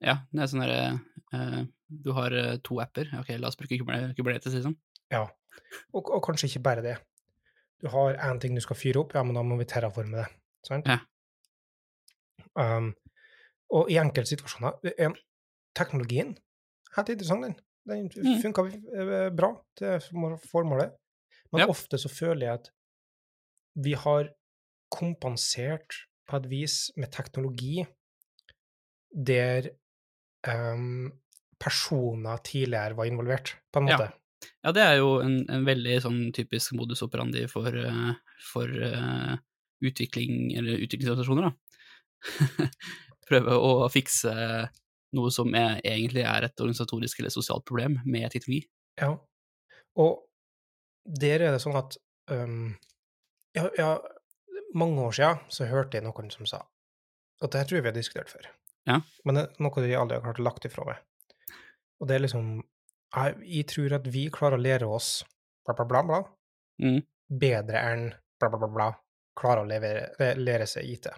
Ja, 0.00 0.26
det 0.32 0.42
er 0.42 0.46
sånn 0.46 0.64
derre 0.64 1.00
eh, 1.32 1.64
Du 1.90 2.12
har 2.12 2.32
eh, 2.32 2.56
to 2.64 2.80
apper. 2.80 3.10
Ok, 3.20 3.34
la 3.38 3.48
oss 3.48 3.56
bruke 3.56 3.78
Kubernetes, 3.78 4.54
liksom. 4.54 4.76
Ja, 5.10 5.28
og, 5.92 6.10
og 6.10 6.22
kanskje 6.24 6.48
ikke 6.48 6.62
bare 6.62 6.82
det. 6.82 6.96
Du 7.82 7.88
har 7.88 8.14
én 8.14 8.40
ting 8.40 8.54
du 8.54 8.60
skal 8.60 8.76
fyre 8.76 9.00
opp, 9.00 9.14
ja, 9.14 9.22
men 9.22 9.34
da 9.34 9.42
må 9.42 9.58
vi 9.58 9.66
terraforme 9.68 10.22
det. 10.22 10.28
Sant? 10.66 10.86
Ja. 10.86 10.98
Um, 12.54 12.92
og 13.70 13.90
i 13.90 13.98
enkelte 14.00 14.32
situasjoner 14.32 14.94
er 14.96 15.14
Teknologien 15.76 16.34
helt 16.96 17.12
interessant, 17.12 17.44
den. 17.46 17.54
Den 17.86 18.40
funka 18.42 18.64
mm. 18.66 19.36
bra 19.36 19.52
til 19.78 20.02
formålet. 20.50 20.96
Men 21.52 21.64
Ja. 21.64 21.70
ofte 21.72 21.98
så 21.98 22.08
føler 22.08 22.46
jeg 22.46 22.60
at 22.60 22.70
vi 23.74 23.94
har 23.94 24.30
kompensert 24.90 26.06
på 26.28 26.38
et 26.38 26.48
vis 26.50 26.76
med 26.96 27.10
teknologi 27.14 27.84
der 29.10 29.70
um, 30.46 31.10
personer 31.60 32.40
tidligere 32.46 32.96
var 32.96 33.04
involvert, 33.10 33.56
på 33.72 33.80
en 33.80 33.88
måte. 33.90 34.10
Ja, 34.64 34.72
det 34.72 34.82
er 34.82 34.94
jo 35.00 35.18
en, 35.20 35.42
en 35.50 35.66
veldig 35.66 35.96
sånn 36.04 36.20
typisk 36.32 36.72
modus 36.78 37.02
operandi 37.04 37.44
for, 37.50 37.74
eh, 37.76 38.14
for 38.52 38.70
uh, 38.70 39.34
utvikling, 39.84 40.54
eller 40.56 40.80
utviklingsorganisasjoner, 40.80 41.50
da. 41.50 42.68
prøve 43.30 43.56
å 43.56 43.88
fikse 43.92 44.32
noe 45.16 45.30
som 45.34 45.52
er, 45.58 45.78
egentlig 45.86 46.24
er 46.26 46.46
et 46.46 46.62
organisatorisk 46.62 47.20
eller 47.20 47.34
sosialt 47.34 47.66
problem 47.68 47.98
med 48.06 48.30
teknologi. 48.32 48.64
Ja. 49.00 49.12
Og 50.00 50.22
der 51.18 51.42
er 51.42 51.54
det 51.54 51.62
sånn 51.62 51.78
at 51.78 51.96
um, 52.30 52.72
ja, 53.56 53.66
ja, 53.78 53.90
mange 54.78 55.02
år 55.02 55.16
siden 55.16 55.40
så 55.50 55.66
hørte 55.66 55.98
jeg 55.98 56.06
noen 56.06 56.30
som 56.30 56.46
sa 56.46 56.60
Og 57.42 57.50
det 57.50 57.58
her 57.58 57.68
tror 57.68 57.78
jeg 57.78 57.84
vi 57.86 57.90
har 57.90 57.96
diskutert 57.96 58.30
før. 58.30 58.46
Ja. 58.86 59.00
Men 59.24 59.36
det 59.36 59.42
er 59.46 59.64
noe 59.64 59.82
de 59.82 59.96
aldri 59.98 60.18
har 60.18 60.24
klart 60.24 60.40
å 60.42 60.46
lagt 60.46 60.66
ifra 60.68 60.86
meg. 60.86 61.00
Og 62.00 62.08
det 62.08 62.16
er 62.16 62.22
liksom 62.26 62.60
Jeg, 63.10 63.40
jeg 63.42 63.66
tror 63.66 63.96
at 63.98 64.06
vi 64.06 64.28
klarer 64.30 64.60
å 64.60 64.62
lære 64.62 64.86
oss 64.86 65.24
bla, 65.66 65.74
bla, 65.74 65.86
bla, 65.86 66.02
bla 66.06 66.20
Mm. 66.80 67.02
bedre 67.28 67.80
enn 67.92 68.06
bla, 68.40 68.48
bla, 68.48 68.56
bla, 68.56 68.68
bla 68.72 68.86
klarer 69.36 69.64
å 69.64 69.68
levere, 69.68 70.30
lære 70.38 70.66
seg 70.68 70.88
IT. 70.88 71.08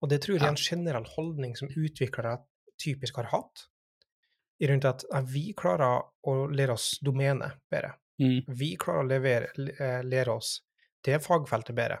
Og 0.00 0.08
det 0.08 0.22
tror 0.24 0.36
jeg 0.36 0.44
er 0.46 0.52
en 0.52 0.60
generell 0.60 1.08
holdning 1.16 1.52
som 1.58 1.68
utviklere 1.68 2.38
typisk 2.80 3.18
har 3.20 3.30
hatt, 3.32 3.66
i 4.60 4.68
rundt 4.70 4.88
at 4.88 5.04
vi 5.28 5.50
klarer 5.56 6.06
å 6.24 6.34
lære 6.48 6.76
oss 6.76 6.94
domene 7.04 7.50
bedre. 7.72 7.94
Mm. 8.22 8.38
Vi 8.58 8.70
klarer 8.80 9.04
å 9.04 9.08
levere, 9.10 9.50
eh, 9.78 10.00
lære 10.06 10.32
oss 10.36 10.60
det 11.04 11.18
fagfeltet 11.24 11.76
bedre. 11.76 11.98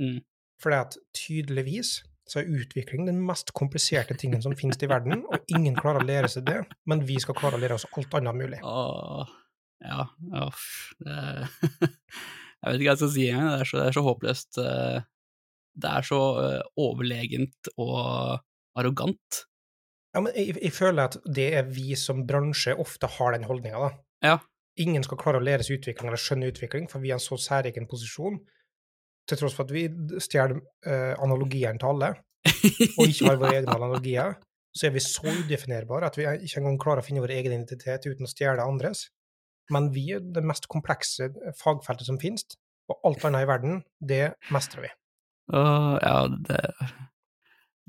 Mm. 0.00 0.20
Fordi 0.62 0.76
at 0.78 0.96
tydeligvis 1.14 1.96
så 2.28 2.42
er 2.42 2.50
utvikling 2.60 3.06
den 3.08 3.18
mest 3.24 3.54
kompliserte 3.56 4.14
tingen 4.20 4.42
som 4.44 4.54
finnes 4.58 4.78
i 4.84 4.88
verden, 4.90 5.24
og 5.32 5.44
ingen 5.54 5.76
klarer 5.78 6.02
å 6.02 6.08
lære 6.08 6.28
seg 6.32 6.44
det, 6.48 6.58
men 6.86 7.04
vi 7.08 7.16
skal 7.22 7.36
klare 7.38 7.56
å 7.58 7.62
lære 7.62 7.78
oss 7.78 7.86
alt 7.96 8.14
annet 8.20 8.36
mulig. 8.38 8.58
Åh, 8.62 9.30
ja, 9.86 10.08
uff. 10.44 10.66
Jeg 12.58 12.72
vet 12.74 12.80
ikke 12.82 12.88
hva 12.88 12.94
jeg 12.96 12.98
skal 12.98 13.10
si 13.14 13.24
engang. 13.30 13.52
Det, 13.62 13.66
det 13.78 13.84
er 13.86 13.94
så 13.94 14.02
håpløst. 14.02 14.56
eh, 14.58 15.02
Det 15.78 15.90
er 15.94 16.06
så 16.08 16.16
eh, 16.42 16.62
overlegent 16.82 17.68
og 17.78 18.40
arrogant. 18.78 19.44
Ja, 20.16 20.22
men 20.24 20.32
jeg, 20.34 20.56
jeg 20.58 20.72
føler 20.74 21.04
at 21.06 21.18
det 21.22 21.46
er 21.60 21.68
vi 21.70 21.94
som 21.94 22.24
bransje 22.26 22.74
ofte 22.82 23.06
har 23.14 23.36
den 23.36 23.46
holdninga, 23.46 23.78
da. 23.78 23.90
Ja. 24.26 24.34
Ingen 24.84 25.04
skal 25.06 25.18
klare 25.20 25.40
å 25.40 25.44
lære 25.44 25.66
seg 25.66 25.80
utvikling 25.80 26.10
eller 26.10 26.22
skjønne 26.22 26.50
utvikling, 26.52 26.88
for 26.90 27.02
vi 27.02 27.12
har 27.12 27.20
en 27.20 27.24
så 27.24 27.38
særegen 27.40 27.88
posisjon, 27.90 28.38
til 29.28 29.40
tross 29.40 29.56
for 29.56 29.68
at 29.68 29.74
vi 29.74 29.84
stjeler 30.22 30.56
uh, 30.56 31.14
analogiene 31.20 31.80
til 31.80 31.90
alle, 31.90 32.12
og 32.98 33.02
ikke 33.04 33.26
har 33.26 33.40
våre 33.40 33.58
egne 33.58 33.74
analogier, 33.74 34.38
så 34.78 34.88
er 34.88 34.94
vi 34.94 35.02
så 35.02 35.26
udefinerbare 35.26 36.08
at 36.08 36.16
vi 36.18 36.26
ikke 36.46 36.60
engang 36.60 36.78
klarer 36.80 37.02
å 37.02 37.06
finne 37.06 37.22
vår 37.24 37.34
egen 37.38 37.54
identitet 37.56 38.06
uten 38.06 38.28
å 38.28 38.30
stjele 38.30 38.64
andres. 38.64 39.08
Men 39.74 39.90
vi 39.92 40.06
er 40.16 40.22
det 40.24 40.44
mest 40.46 40.68
komplekse 40.70 41.28
fagfeltet 41.58 42.08
som 42.08 42.20
finnes, 42.20 42.46
og 42.88 43.02
alt 43.04 43.26
annet 43.28 43.44
i 43.44 43.50
verden, 43.50 43.82
det 44.00 44.22
mestrer 44.54 44.86
vi. 44.86 44.92
Åh, 45.52 45.94
ja, 46.00 46.16
det, 46.48 46.62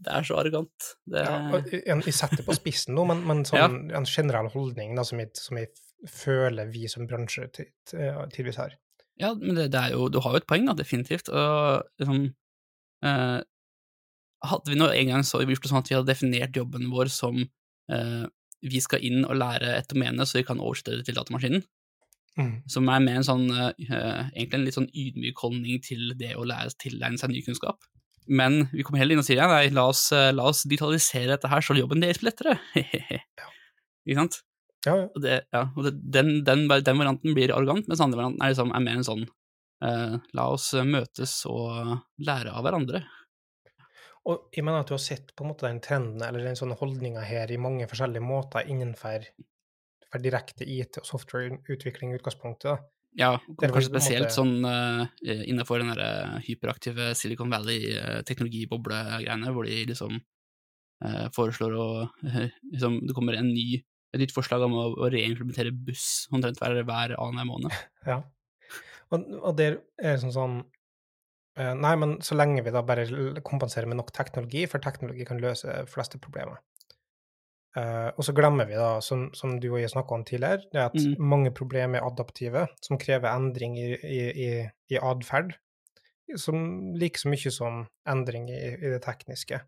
det 0.03 0.15
er 0.15 0.27
så 0.27 0.39
arrogant. 0.41 0.89
Det, 1.05 1.23
Ja, 1.23 1.61
jeg, 2.01 2.15
setter 2.15 2.43
på 2.47 2.55
spissen 2.57 2.95
nå, 2.97 3.05
men, 3.07 3.23
men 3.27 3.45
sånn, 3.47 3.85
en 3.95 4.07
generell 4.07 4.51
holdning 4.51 4.95
da, 4.99 5.05
som, 5.07 5.21
jeg, 5.23 5.31
som 5.39 5.59
jeg 5.59 5.71
føler 6.07 6.69
vi 6.71 6.87
som 6.87 7.07
bransje 7.09 7.49
tidvis 7.53 8.59
har. 8.61 8.75
Ja, 9.19 9.33
men 9.35 9.57
det, 9.57 9.71
det 9.73 9.79
er 9.81 9.95
jo, 9.97 10.07
du 10.07 10.21
har 10.23 10.35
jo 10.35 10.39
et 10.39 10.47
poeng, 10.47 10.67
da, 10.69 10.75
definitivt. 10.79 11.27
Og 11.27 11.83
liksom 11.99 12.29
eh, 13.03 13.39
Hadde 14.39 14.71
vi 14.71 14.77
nå 14.79 14.85
en 14.95 15.09
gang 15.11 15.25
så 15.27 15.41
gjort 15.43 15.65
det 15.65 15.67
sånn 15.67 15.81
at 15.81 15.89
vi 15.89 15.95
hadde 15.97 16.07
definert 16.07 16.55
jobben 16.55 16.85
vår 16.93 17.09
som 17.11 17.41
eh, 17.91 18.23
vi 18.63 18.79
skal 18.79 19.03
inn 19.03 19.25
og 19.25 19.35
lære 19.35 19.73
et 19.75 19.89
domene 19.91 20.23
så 20.23 20.39
vi 20.39 20.45
kan 20.47 20.61
oversette 20.63 20.95
det 21.01 21.09
til 21.09 21.19
datamaskinen, 21.19 21.65
Mm. 22.39 22.61
som 22.71 22.87
er 22.87 23.01
mer 23.03 23.17
en 23.19 23.25
sånn 23.25 23.47
eh, 23.51 23.71
egentlig 24.37 24.55
en 24.55 24.63
litt 24.63 24.75
sånn 24.77 24.85
ydmyk 24.95 25.41
holdning 25.43 25.81
til 25.83 26.13
det 26.15 26.35
å 26.39 26.45
lære 26.47 26.71
tilegne 26.79 27.19
seg 27.19 27.33
ny 27.33 27.41
kunnskap. 27.43 27.83
Men 28.29 28.69
vi 28.71 28.85
kommer 28.85 29.01
heller 29.01 29.17
inn 29.17 29.23
og 29.23 29.27
sier 29.27 29.41
ja, 29.41 29.47
nei, 29.49 29.71
la 29.75 29.87
oss, 29.89 30.05
eh, 30.15 30.29
la 30.31 30.45
oss 30.47 30.61
digitalisere 30.69 31.33
dette 31.33 31.49
her 31.51 31.65
så 31.65 31.75
jobben 31.75 31.99
deres 31.99 32.21
blir 32.21 32.29
lettere. 32.29 32.55
Ikke 34.05 34.19
sant? 34.21 34.39
Ja, 34.87 34.95
ja. 34.95 35.07
Og, 35.11 35.21
det, 35.23 35.37
ja, 35.51 35.63
og 35.75 35.85
det, 35.85 35.93
den, 35.99 36.29
den, 36.47 36.67
den 36.69 37.01
varianten 37.01 37.35
blir 37.35 37.51
arrogant, 37.51 37.89
mens 37.89 38.03
andre 38.03 38.21
varianten 38.21 38.45
er, 38.45 38.53
liksom, 38.53 38.71
er 38.71 38.85
mer 38.85 38.99
en 38.99 39.07
sånn 39.07 39.25
eh, 39.25 40.13
la 40.37 40.45
oss 40.53 40.69
møtes 40.87 41.33
og 41.51 41.97
lære 42.23 42.53
av 42.55 42.63
hverandre. 42.63 43.01
Og 44.29 44.53
jeg 44.53 44.65
mener 44.67 44.83
at 44.83 44.91
du 44.91 44.95
har 44.95 45.03
sett 45.03 45.33
på 45.35 45.43
en 45.43 45.51
måte 45.51 45.67
den 45.67 45.81
trenden, 45.83 46.23
eller 46.23 46.45
den 46.45 46.59
sånne 46.59 46.77
holdninga 46.79 47.23
her, 47.25 47.51
i 47.51 47.61
mange 47.61 47.87
forskjellige 47.89 48.23
måter 48.23 48.69
innenfor 48.69 49.25
for 50.09 50.19
direkte 50.23 50.65
IT- 50.65 50.97
og 51.01 51.07
softwareutvikling 51.07 52.11
i 52.11 52.17
utgangspunktet. 52.17 52.71
da. 52.71 52.77
Ja, 53.17 53.39
kanskje 53.57 53.81
spesielt 53.87 54.27
måte- 54.27 54.35
sånn 54.35 54.65
uh, 54.65 55.05
innenfor 55.25 55.79
den 55.81 55.95
der 55.95 56.39
hyperaktive 56.45 57.15
Silicon 57.17 57.49
Valley-teknologiboble-greiene, 57.53 59.51
hvor 59.53 59.63
de 59.65 59.85
liksom 59.89 60.11
uh, 60.19 61.27
foreslår 61.33 61.71
å 61.73 61.87
uh, 62.05 62.47
liksom, 62.73 62.99
Det 63.07 63.13
kommer 63.17 63.33
en 63.39 63.49
ny, 63.53 63.83
et 64.13 64.23
nytt 64.23 64.33
forslag 64.35 64.65
om 64.65 64.75
å, 64.77 64.87
å 64.97 65.11
reimplementere 65.13 65.73
buss 65.73 66.27
omtrent 66.33 66.61
hver, 66.61 66.81
hver 66.87 67.15
annen 67.19 67.49
måned. 67.49 67.73
Ja. 68.09 68.21
Og, 69.09 69.23
og 69.41 69.55
det 69.57 69.71
er 69.97 70.19
sånn 70.21 70.35
sånn 70.35 70.59
Nei, 71.59 71.91
men 71.99 72.13
så 72.23 72.37
lenge 72.37 72.61
vi 72.63 72.71
da 72.71 72.79
bare 72.87 73.03
kompenserer 73.43 73.89
med 73.89 73.97
nok 73.99 74.13
teknologi, 74.15 74.61
for 74.69 74.79
teknologi 74.79 75.25
kan 75.27 75.41
løse 75.43 75.73
fleste 75.91 76.15
problemer. 76.21 76.61
Uh, 77.77 78.09
og 78.17 78.25
så 78.25 78.33
glemmer 78.33 78.65
vi 78.65 78.77
da, 78.79 78.97
som, 79.05 79.27
som 79.37 79.59
du 79.61 79.67
og 79.69 79.77
jeg 79.77 79.91
snakka 79.93 80.15
om 80.15 80.23
tidligere, 80.25 80.65
det 80.73 80.85
at 80.87 80.95
mm. 80.97 81.19
mange 81.21 81.51
problemer 81.53 81.99
er 81.99 82.07
adaptive, 82.07 82.63
som 82.81 82.97
krever 83.01 83.29
endring 83.29 83.75
i, 83.77 83.91
i, 83.93 84.21
i, 84.45 84.49
i 84.89 84.97
atferd, 84.97 85.53
som 86.37 86.95
like 86.97 87.21
så 87.21 87.29
mye 87.29 87.53
som 87.53 87.83
endring 88.09 88.49
i, 88.49 88.57
i 88.73 88.93
det 88.95 89.03
tekniske. 89.05 89.61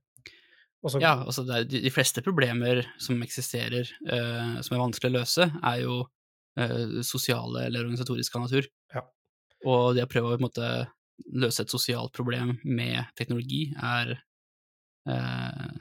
Og 0.82 0.92
så, 0.94 1.02
Ja, 1.04 1.14
altså 1.22 1.44
det 1.46 1.56
er, 1.56 1.68
de, 1.70 1.82
de 1.84 1.92
fleste 1.94 2.24
problemer 2.26 2.82
som 3.02 3.20
eksisterer, 3.22 3.90
eh, 4.10 4.56
som 4.66 4.76
er 4.76 4.82
vanskelig 4.82 5.12
å 5.12 5.18
løse, 5.20 5.46
er 5.62 5.82
jo 5.84 6.00
eh, 6.58 7.02
sosiale 7.06 7.68
eller 7.68 7.86
organisatoriske 7.86 8.40
av 8.40 8.48
natur. 8.48 8.70
Ja. 8.96 9.04
Og 9.70 9.94
det 9.96 10.08
å 10.08 10.10
prøve 10.10 10.34
å 10.36 10.42
måte, 10.42 10.72
løse 11.38 11.62
et 11.62 11.70
sosialt 11.74 12.14
problem 12.18 12.56
med 12.66 13.06
teknologi 13.20 13.68
er 13.78 14.16
eh, 15.08 15.72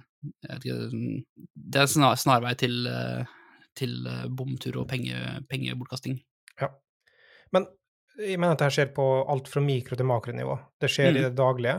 ikke, 0.59 0.75
Det 0.93 1.81
er 1.81 1.87
en 1.87 1.95
snar, 1.95 2.19
snarvei 2.21 2.53
til, 2.61 2.83
eh, 2.91 3.25
til 3.81 4.05
eh, 4.07 4.27
bomtur 4.29 4.83
og 4.83 4.89
penge, 4.93 5.17
pengebortkasting. 5.49 6.21
Men 7.51 7.65
jeg 8.21 8.37
mener 8.39 8.53
at 8.55 8.61
dette 8.61 8.75
skjer 8.77 8.91
på 8.95 9.05
alt 9.33 9.49
fra 9.51 9.63
mikro 9.65 9.97
til 9.99 10.07
makronivå. 10.07 10.55
Det 10.79 10.91
skjer 10.93 11.09
i 11.09 11.17
Mm. 11.17 11.23
det 11.25 11.31
daglige, 11.41 11.79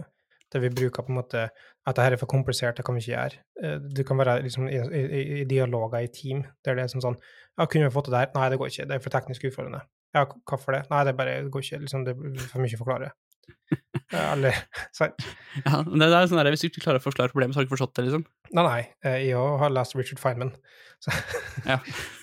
der 0.51 0.59
vi 0.65 0.69
bruker 0.75 1.03
på 1.07 1.13
en 1.13 1.17
måte 1.21 1.45
at 1.49 1.95
dette 1.95 2.05
er 2.13 2.19
for 2.21 2.27
komplisert, 2.29 2.75
det 2.77 2.83
kan 2.85 2.95
vi 2.97 3.01
ikke 3.05 3.13
gjøre. 3.15 3.39
Det 3.61 3.95
Du 3.97 4.03
kan 4.07 4.17
være 4.19 4.41
liksom 4.43 4.67
i, 4.69 4.77
i, 4.77 5.21
i 5.41 5.45
dialoger 5.49 6.03
i 6.03 6.11
team, 6.13 6.43
der 6.65 6.75
det 6.75 6.83
er 6.85 6.91
sånn 6.91 7.01
sånn 7.07 7.17
Ja, 7.57 7.65
kunne 7.65 7.87
vi 7.87 7.93
fått 7.95 8.09
det 8.11 8.15
der? 8.17 8.29
Nei, 8.35 8.49
det 8.51 8.59
går 8.61 8.69
ikke. 8.71 8.85
Det 8.89 8.95
er 8.97 9.03
for 9.03 9.13
teknisk 9.15 9.43
utfordrende. 9.49 9.81
Ja, 10.15 10.25
hvorfor 10.27 10.75
det? 10.75 10.83
Nei, 10.91 11.03
det 11.07 11.15
bare 11.15 11.37
det 11.45 11.51
går 11.53 11.63
ikke. 11.63 11.79
Liksom, 11.85 12.03
det 12.07 12.13
er 12.17 12.47
for 12.51 12.59
mye 12.63 12.75
å 12.77 12.81
forklare. 12.85 13.11
Eh, 14.11 14.33
Eller 14.33 14.51
sant? 14.97 15.23
Ja, 15.63 15.77
men 15.87 16.01
det 16.03 16.07
er 16.11 16.25
sånn 16.27 16.35
der, 16.41 16.49
Hvis 16.51 16.61
du 16.65 16.67
ikke 16.67 16.81
klarer 16.83 16.99
å 16.99 17.03
forklare 17.03 17.31
problemet, 17.31 17.53
så 17.55 17.59
har 17.59 17.63
du 17.63 17.69
ikke 17.69 17.77
forstått 17.77 17.93
det, 17.95 18.03
liksom. 18.09 18.25
Nei, 18.57 18.63
nei. 18.67 18.81
eh, 19.07 19.21
Jeg 19.29 19.39
har 19.61 19.71
lest 19.71 19.95
Richard 19.95 20.19
Feynman. 20.19 20.51
Så, 20.99 21.13
Ja. 21.71 21.77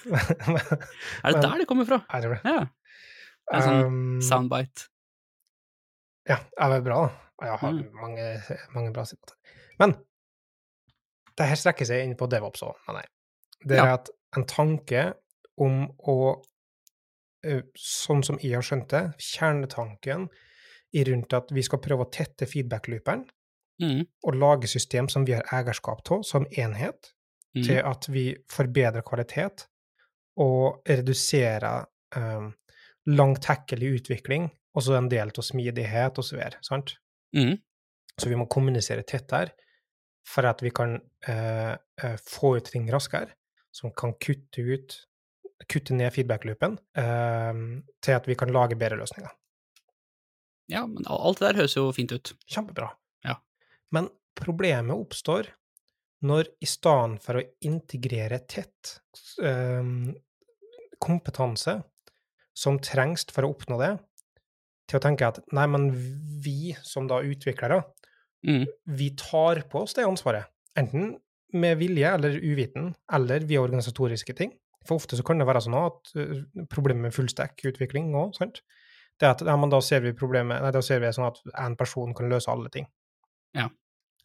men, 0.05 0.61
Er 1.25 1.33
det 1.33 1.41
der 1.47 1.63
det 1.63 1.67
kommer 1.71 1.89
fra? 1.89 2.03
jeg 2.13 2.27
tror 2.27 2.37
det. 2.37 2.43
Ja. 2.45 2.67
Det 3.49 3.57
er 3.57 3.65
sånn 3.65 3.81
Um, 3.89 4.21
soundbite. 4.25 4.85
Ja, 6.29 6.37
det 6.45 6.77
er 6.77 6.85
bra. 6.85 7.01
da. 7.09 7.28
Jeg 7.41 7.59
har 7.59 7.73
Mm. 7.73 7.91
mange, 7.95 8.43
mange 8.75 8.93
bra 8.93 9.05
sitater. 9.05 9.37
Men 9.79 9.95
det 11.39 11.47
her 11.47 11.55
strekker 11.57 11.87
seg 11.87 12.03
inn 12.05 12.17
på 12.17 12.27
DevOps 12.29 12.63
òg, 12.67 12.75
mener 12.89 13.01
jeg. 13.05 13.11
Det 13.69 13.79
er 13.79 13.85
Ja. 13.87 13.95
at 13.95 14.11
en 14.37 14.45
tanke 14.45 15.15
om 15.59 15.89
å 16.07 16.43
Sånn 17.79 18.25
som 18.25 18.37
jeg 18.43 18.53
har 18.55 18.63
skjønt 18.63 18.89
det, 18.89 19.15
kjernetanken 19.23 20.29
i 20.93 21.05
rundt 21.05 21.33
at 21.33 21.51
vi 21.55 21.63
skal 21.63 21.79
prøve 21.79 22.05
å 22.05 22.11
tette 22.11 22.47
feedback-looperen 22.47 23.29
Mm. 23.81 24.07
og 24.25 24.35
lage 24.35 24.67
system 24.67 25.09
som 25.09 25.25
vi 25.25 25.33
har 25.33 25.43
eierskap 25.53 26.03
til, 26.05 26.25
som 26.25 26.45
enhet, 26.47 27.13
Mm. 27.55 27.63
til 27.65 27.79
at 27.79 28.09
vi 28.09 28.35
forbedrer 28.51 29.03
kvalitet 29.03 29.69
og 30.37 30.83
reduserer 30.85 31.87
um, 32.17 32.55
langtekkelig 33.07 34.01
utvikling, 34.03 34.51
og 34.75 34.83
så 34.83 34.97
en 34.99 35.09
del 35.09 35.31
til 35.31 35.43
smidighet 35.45 36.19
og 36.19 36.25
så 36.25 36.37
videre. 36.37 36.59
Sant? 36.63 36.97
Mm. 37.37 37.57
Så 38.19 38.31
vi 38.31 38.39
må 38.39 38.49
kommunisere 38.51 39.05
tettere 39.07 39.55
for 40.29 40.49
at 40.49 40.63
vi 40.65 40.73
kan 40.75 40.97
eh, 41.29 41.75
eh, 41.75 42.17
få 42.29 42.57
ut 42.59 42.71
ting 42.73 42.89
raskere, 42.93 43.31
som 43.73 43.93
kan 43.97 44.17
kutte 44.21 44.65
ut 44.65 44.99
kutte 45.67 45.95
ned 45.97 46.13
feedback-loopen, 46.15 46.77
eh, 46.97 47.61
til 48.05 48.15
at 48.15 48.29
vi 48.29 48.37
kan 48.39 48.53
lage 48.55 48.79
bedre 48.79 49.01
løsninger. 49.01 49.33
Ja, 50.71 50.85
men 50.87 51.07
alt 51.09 51.41
det 51.41 51.49
der 51.49 51.63
høres 51.63 51.77
jo 51.77 51.89
fint 51.97 52.13
ut. 52.13 52.35
Kjempebra. 52.47 52.93
Ja. 53.27 53.39
Men 53.95 54.11
problemet 54.39 54.95
oppstår 54.95 55.49
når 56.29 56.51
i 56.63 56.69
stedet 56.69 57.23
for 57.25 57.41
å 57.41 57.47
integrere 57.67 58.41
tett 58.51 58.99
eh, 59.43 59.91
kompetanse 61.03 61.79
som 62.59 62.81
trengs 62.83 63.27
for 63.33 63.47
å 63.47 63.53
oppnå 63.55 63.79
det, 63.81 63.93
til 64.89 64.99
å 64.99 65.03
tenke 65.05 65.29
at 65.29 65.41
nei, 65.53 65.67
men 65.71 65.91
vi 66.45 66.75
som 66.83 67.09
da 67.11 67.23
utviklere, 67.25 67.83
Mm. 68.47 68.67
vi 68.87 69.11
tar 69.19 69.65
på 69.67 69.81
oss 69.83 69.95
det 69.95 70.05
ansvaret. 70.07 70.47
enten 70.77 71.17
med 71.53 71.79
vilje 71.79 72.07
eller 72.15 72.31
uviten, 72.31 72.95
eller 73.13 73.41
via 73.41 73.61
organisatoriske 73.61 74.35
ting. 74.37 74.53
For 74.87 74.95
ofte 74.95 75.17
så 75.17 75.25
kan 75.27 75.39
det 75.39 75.47
være 75.49 75.63
sånn 75.65 75.75
at 75.75 76.13
uh, 76.15 76.45
problemet 76.71 77.09
med 77.09 77.15
fullstack-utvikling 77.17 78.13
òg, 78.15 78.37
sant, 78.37 78.61
det 79.19 79.27
er 79.27 79.33
at 79.35 79.43
ja, 79.43 79.57
men 79.57 79.73
da 79.73 79.81
ser 79.83 80.05
vi 80.05 80.13
problemet, 80.13 80.63
nei, 80.63 80.71
da 80.71 80.83
ser 80.85 81.01
vi 81.01 81.11
sånn 81.11 81.27
at 81.27 81.41
én 81.65 81.75
person 81.77 82.15
kan 82.15 82.31
løse 82.31 82.53
alle 82.53 82.71
ting. 82.71 82.87
Ja. 83.57 83.67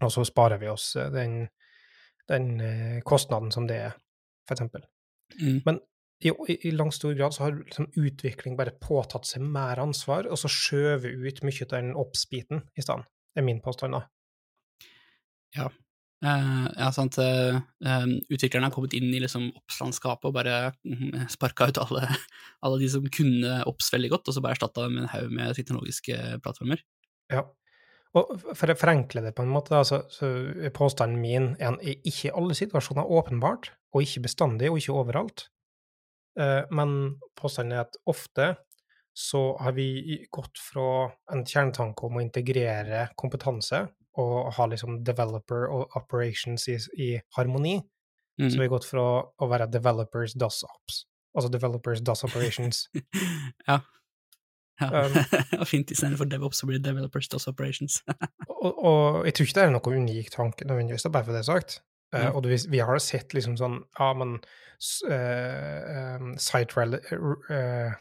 Og 0.03 0.11
så 0.13 0.25
sparer 0.27 0.61
vi 0.61 0.69
oss 0.69 0.91
uh, 0.95 1.09
den, 1.09 1.47
den 2.29 2.61
uh, 2.61 3.01
kostnaden 3.07 3.51
som 3.55 3.65
det 3.67 3.79
er, 3.87 3.97
for 4.45 4.53
eksempel. 4.53 4.85
Mm. 5.39 5.61
Men 5.65 5.79
i, 6.25 6.55
i, 6.67 6.71
langt 6.71 6.95
stor 6.95 7.13
grad 7.17 7.35
så 7.35 7.45
har 7.45 7.55
liksom 7.57 7.89
utvikling 7.99 8.57
bare 8.59 8.75
påtatt 8.81 9.27
seg 9.27 9.43
mer 9.45 9.81
ansvar, 9.83 10.29
og 10.29 10.39
så 10.39 10.51
skjøvet 10.51 11.19
ut 11.23 11.41
mye 11.45 11.65
av 11.67 11.71
den 11.75 11.93
oppspiten 11.99 12.63
i 12.77 12.85
stedet, 12.85 13.07
er 13.35 13.45
min 13.45 13.61
påstand. 13.63 13.97
Ja. 15.57 15.69
Uh, 16.23 16.69
ja, 16.79 16.87
sant. 16.95 17.17
Uh, 17.19 17.59
utviklerne 18.31 18.69
har 18.69 18.73
kommet 18.73 18.95
inn 18.95 19.09
i 19.11 19.19
liksom 19.19 19.49
oppslandskapet 19.59 20.29
og 20.29 20.37
bare 20.37 20.71
mm, 20.87 21.25
sparka 21.33 21.67
ut 21.67 21.81
alle, 21.81 22.05
alle 22.63 22.79
de 22.79 22.87
som 22.93 23.09
kunne 23.11 23.57
opps 23.69 23.91
veldig 23.93 24.13
godt, 24.13 24.29
og 24.29 24.37
så 24.37 24.43
bare 24.43 24.55
erstatta 24.55 24.85
dem 24.85 24.95
med 24.95 25.05
en 25.05 25.11
haug 25.11 25.35
med 25.35 25.57
teknologiske 25.59 26.39
plattformer. 26.45 26.83
Ja. 27.33 27.43
Og 28.13 28.29
for 28.53 28.69
å 28.69 28.77
forenkle 28.77 29.23
det 29.25 29.33
på 29.35 29.43
en 29.43 29.51
måte, 29.51 29.73
altså, 29.79 30.03
så, 30.13 30.29
så 30.29 30.67
er 30.69 30.75
påstanden 30.75 31.19
min 31.19 31.55
en, 31.57 31.79
i 31.81 31.97
ikke 32.07 32.31
alle 32.37 32.55
situasjoner 32.57 33.09
åpenbart, 33.09 33.71
og 33.93 34.05
ikke 34.05 34.27
bestandig, 34.27 34.69
og 34.69 34.79
ikke 34.79 34.95
overalt. 34.95 35.47
Eh, 36.39 36.61
men 36.73 37.19
påstanden 37.39 37.77
er 37.77 37.85
at 37.85 37.97
ofte 38.09 38.53
så 39.13 39.57
har 39.61 39.75
vi 39.77 40.23
gått 40.33 40.57
fra 40.57 41.11
en 41.31 41.43
kjernetanke 41.45 42.07
om 42.07 42.17
å 42.17 42.23
integrere 42.23 43.07
kompetanse 43.19 43.83
og 44.17 44.53
ha 44.57 44.65
liksom 44.69 45.03
developer 45.05 45.67
og 45.69 45.93
operations 45.97 46.67
i, 46.69 46.77
i 46.97 47.09
harmoni, 47.37 47.79
Mm. 48.39 48.49
så 48.49 48.57
vi 48.57 48.63
har 48.65 48.69
gått 48.73 48.85
fra 48.89 49.01
å 49.21 49.45
være 49.45 49.67
developers 49.69 50.33
does 50.33 50.63
ops, 50.65 51.03
altså 51.37 51.51
developers 51.53 52.01
does 52.01 52.23
operations. 52.25 52.87
ja. 53.69 53.75
ja. 54.81 54.89
Um, 54.89 55.65
fint 55.69 55.91
istedenfor 55.93 56.25
DevOps 56.25 56.63
så 56.63 56.65
blir 56.65 56.79
det 56.79 56.87
Developers 56.89 57.29
does 57.29 57.45
Operations. 57.47 57.99
og, 58.49 58.71
og 58.73 59.27
jeg 59.27 59.35
tror 59.37 59.45
ikke 59.45 59.59
det 59.59 59.65
er 59.67 59.75
noe 59.75 59.97
unik 60.01 60.31
tanke 60.33 60.65
nødvendigvis, 60.65 61.05
det 61.05 61.11
er 61.11 61.17
bare 61.19 61.27
for 61.29 61.37
det 61.37 61.45
sagt. 61.45 61.77
Eh, 62.13 62.29
og 62.35 62.45
vi, 62.45 62.57
vi 62.69 62.79
har 62.85 62.99
sett 63.01 63.33
liksom 63.33 63.57
sånn, 63.57 63.79
ja, 63.99 64.11
men 64.19 64.37
um, 65.07 66.33
site 66.41 66.75
rel 66.77 66.97
uh, 66.99 67.93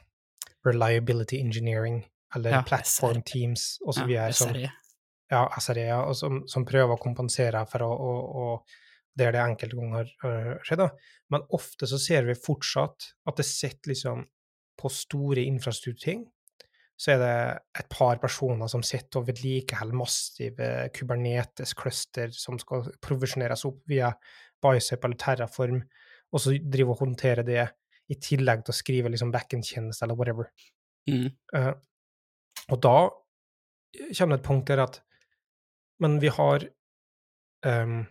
reliability 0.67 1.41
engineering, 1.41 2.03
eller 2.35 2.59
Ja, 2.59 2.63
platform 2.67 3.21
SRE. 3.21 3.27
teams, 3.33 3.67
og 3.87 3.95
så 3.97 4.07
Ja, 4.11 4.31
som, 4.33 4.53
SRE. 4.53 4.71
ja, 5.31 5.43
SRE, 5.61 5.87
ja, 5.87 6.01
og 6.05 6.17
som, 6.17 6.43
som 6.49 6.65
prøver 6.69 6.95
å 6.97 7.01
kompensere 7.03 7.65
for 7.71 7.87
å, 7.87 7.91
å, 7.93 8.13
å 8.43 8.47
der 9.19 9.35
det 9.35 9.43
enkelte 9.43 9.77
ganger 9.77 10.13
har 10.23 10.61
skjedd, 10.65 10.81
da. 10.81 10.89
Men 11.31 11.43
ofte 11.53 11.87
så 11.89 11.99
ser 12.01 12.25
vi 12.25 12.35
fortsatt 12.39 13.11
at 13.29 13.37
det 13.37 13.45
sitter 13.45 13.93
liksom 13.93 14.23
på 14.81 14.89
store 14.89 15.45
infrastrukturting, 15.45 16.25
så 17.03 17.17
er 17.17 17.19
det 17.19 17.37
et 17.81 17.89
par 17.91 18.21
personer 18.23 18.71
som 18.71 18.85
sitter 18.87 19.19
og 19.19 19.27
vedlikeholder 19.27 19.99
massive 19.99 20.67
Kubernetes-cluster 20.95 22.31
som 22.37 22.61
skal 22.63 22.87
provisjoneres 23.03 23.65
opp 23.67 23.81
via 23.91 24.13
Bicep 24.63 25.03
eller 25.03 25.19
Terraform, 25.19 25.81
og 26.31 26.43
så 26.45 26.55
drive 26.63 26.95
og 26.95 27.03
håndtere 27.03 27.43
det 27.47 27.65
i 28.13 28.19
tillegg 28.23 28.63
til 28.63 28.75
å 28.75 28.77
skrive 28.77 29.11
liksom 29.11 29.33
backend-tjeneste 29.35 30.07
eller 30.07 30.19
whatever. 30.19 30.53
Mm. 31.11 31.33
Uh, 31.51 31.75
og 32.71 32.79
da 32.85 32.97
kommer 34.15 34.37
det 34.37 34.39
et 34.39 34.47
punkt 34.47 34.69
der 34.71 34.85
at 34.85 35.01
Men 35.99 36.21
vi 36.23 36.31
har 36.31 36.63
um, 37.67 38.07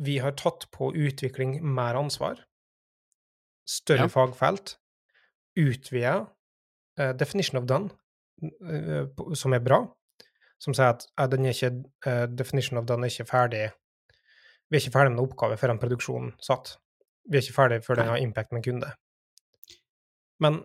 Vi 0.00 0.16
har 0.18 0.32
tatt 0.32 0.64
på 0.72 0.88
utvikling 0.96 1.58
mer 1.62 1.94
ansvar, 2.00 2.40
større 3.68 4.08
Ja. 4.08 4.08
fagfelt, 4.08 4.78
utvida 5.56 6.26
uh, 6.98 7.12
definition 7.12 7.58
of 7.58 7.66
done, 7.66 7.90
eh, 7.90 8.07
som 9.38 9.54
er 9.56 9.64
bra, 9.64 9.82
som 10.62 10.74
sier 10.76 10.94
at 10.94 11.04
uh, 11.18 11.26
den 11.30 11.46
er 11.46 11.56
ikke, 11.56 11.72
uh, 12.06 12.26
definition 12.30 12.80
of 12.80 12.86
done 12.88 13.06
er 13.06 13.14
ikke 13.14 13.28
ferdig 13.28 13.66
Vi 14.68 14.76
er 14.76 14.82
ikke 14.82 14.94
ferdig 14.94 15.14
med 15.14 15.20
en 15.20 15.26
oppgave 15.26 15.56
før 15.56 15.72
en 15.72 15.80
produksjon 15.80 16.32
satt. 16.44 16.74
Vi 17.24 17.38
er 17.38 17.44
ikke 17.44 17.56
ferdig 17.56 17.78
før 17.86 18.02
den 18.02 18.10
har 18.10 18.20
impact 18.20 18.52
med 18.52 18.60
en 18.60 18.66
kunde. 18.66 18.90
Men 20.44 20.58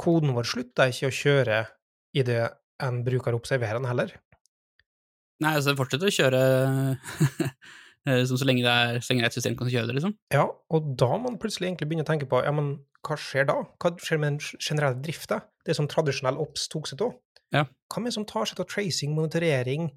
koden 0.00 0.32
vår 0.34 0.48
slutter 0.48 0.92
ikke 0.92 1.10
å 1.10 1.16
kjøre 1.18 1.58
i 2.16 2.24
det 2.24 2.40
en 2.82 3.02
bruker 3.06 3.36
observerer 3.36 3.78
den 3.78 3.90
heller. 3.90 4.14
Nei, 5.42 5.52
altså 5.52 5.74
fortsett 5.76 6.06
å 6.06 6.12
kjøre 6.14 6.40
eh, 8.08 8.22
som 8.28 8.38
så 8.40 8.48
lenge 8.48 8.64
det 8.64 8.72
er 8.72 9.00
så 9.02 9.12
lenge 9.12 9.24
det 9.24 9.28
er 9.28 9.32
et 9.32 9.36
system 9.36 9.56
kan 9.58 9.70
kjøre 9.70 9.90
det, 9.90 9.98
liksom. 9.98 10.16
Ja, 10.32 10.46
og 10.48 10.90
da 11.00 11.10
må 11.14 11.28
man 11.28 11.40
plutselig 11.42 11.68
egentlig 11.68 11.90
begynne 11.90 12.06
å 12.06 12.10
tenke 12.10 12.28
på 12.30 12.40
ja, 12.44 12.54
men 12.54 12.76
hva 13.04 13.16
skjer 13.20 13.46
da? 13.50 13.58
Hva 13.82 13.92
skjer 14.00 14.20
med 14.20 14.34
den 14.34 14.60
generelle 14.62 15.00
drifta? 15.04 15.42
Det 15.66 15.76
som 15.76 15.88
tradisjonell 15.90 16.38
OPS 16.42 16.66
tok 16.72 16.88
seg 16.90 17.04
av? 17.06 17.14
Ja. 17.54 17.64
Hva 17.92 18.02
med 18.02 18.14
som 18.16 18.26
tar 18.28 18.48
seg 18.50 18.60
av 18.64 18.68
tracing, 18.70 19.14
monitorering, 19.16 19.90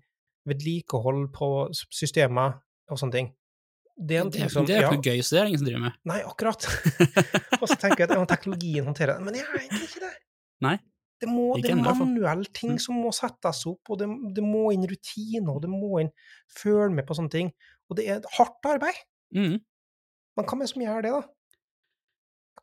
vedlikehold 0.47 1.27
på 1.35 1.49
systemer 1.73 2.59
og 2.91 3.01
sånne 3.01 3.15
ting? 3.17 3.29
Det 3.97 4.19
er 4.19 4.21
en 4.21 4.29
Det, 4.29 4.51
som 4.53 4.65
det 4.67 4.75
er 4.77 4.85
ja, 4.85 4.91
gøy, 4.93 5.23
så 5.25 5.35
det 5.35 5.39
er 5.41 5.47
ingen 5.49 5.63
som 5.63 5.67
driver 5.71 5.83
med. 5.87 5.95
Nei, 6.05 6.19
akkurat. 6.27 6.67
og 7.61 7.65
så 7.65 7.77
tenker 7.81 8.03
jeg 8.03 8.11
at 8.11 8.13
ja, 8.13 8.27
teknologien 8.29 8.85
håndterer 8.85 9.17
det. 9.17 9.25
Men 9.25 9.39
jeg 9.39 9.47
er 9.47 9.63
egentlig 9.63 9.87
ikke 9.89 10.03
det. 10.03 10.11
Nei. 10.67 10.75
Det, 11.17 11.29
må, 11.31 11.47
det 11.57 11.71
er 11.73 11.79
manuelle 11.81 12.45
ting 12.53 12.75
Mm. 12.75 12.81
som 12.83 12.99
må 13.01 13.09
settes 13.15 13.63
opp, 13.65 13.89
og 13.89 13.97
det, 13.97 14.05
det 14.37 14.43
må 14.45 14.67
inn 14.75 14.85
rutiner, 14.85 15.49
og 15.55 15.63
det 15.63 15.71
må 15.71 16.03
inn 16.03 16.11
følge 16.59 16.93
med 16.93 17.07
på 17.07 17.17
sånne 17.17 17.33
ting. 17.33 17.49
Og 17.89 17.97
det 17.97 18.05
er 18.13 18.27
hardt 18.37 18.69
arbeid. 18.69 18.99
Mm. 19.33 19.57
Men 20.37 20.45
hva 20.45 20.59
med 20.59 20.69
som 20.69 20.83
gjør 20.83 21.07
det, 21.07 21.15
da? 21.15 21.23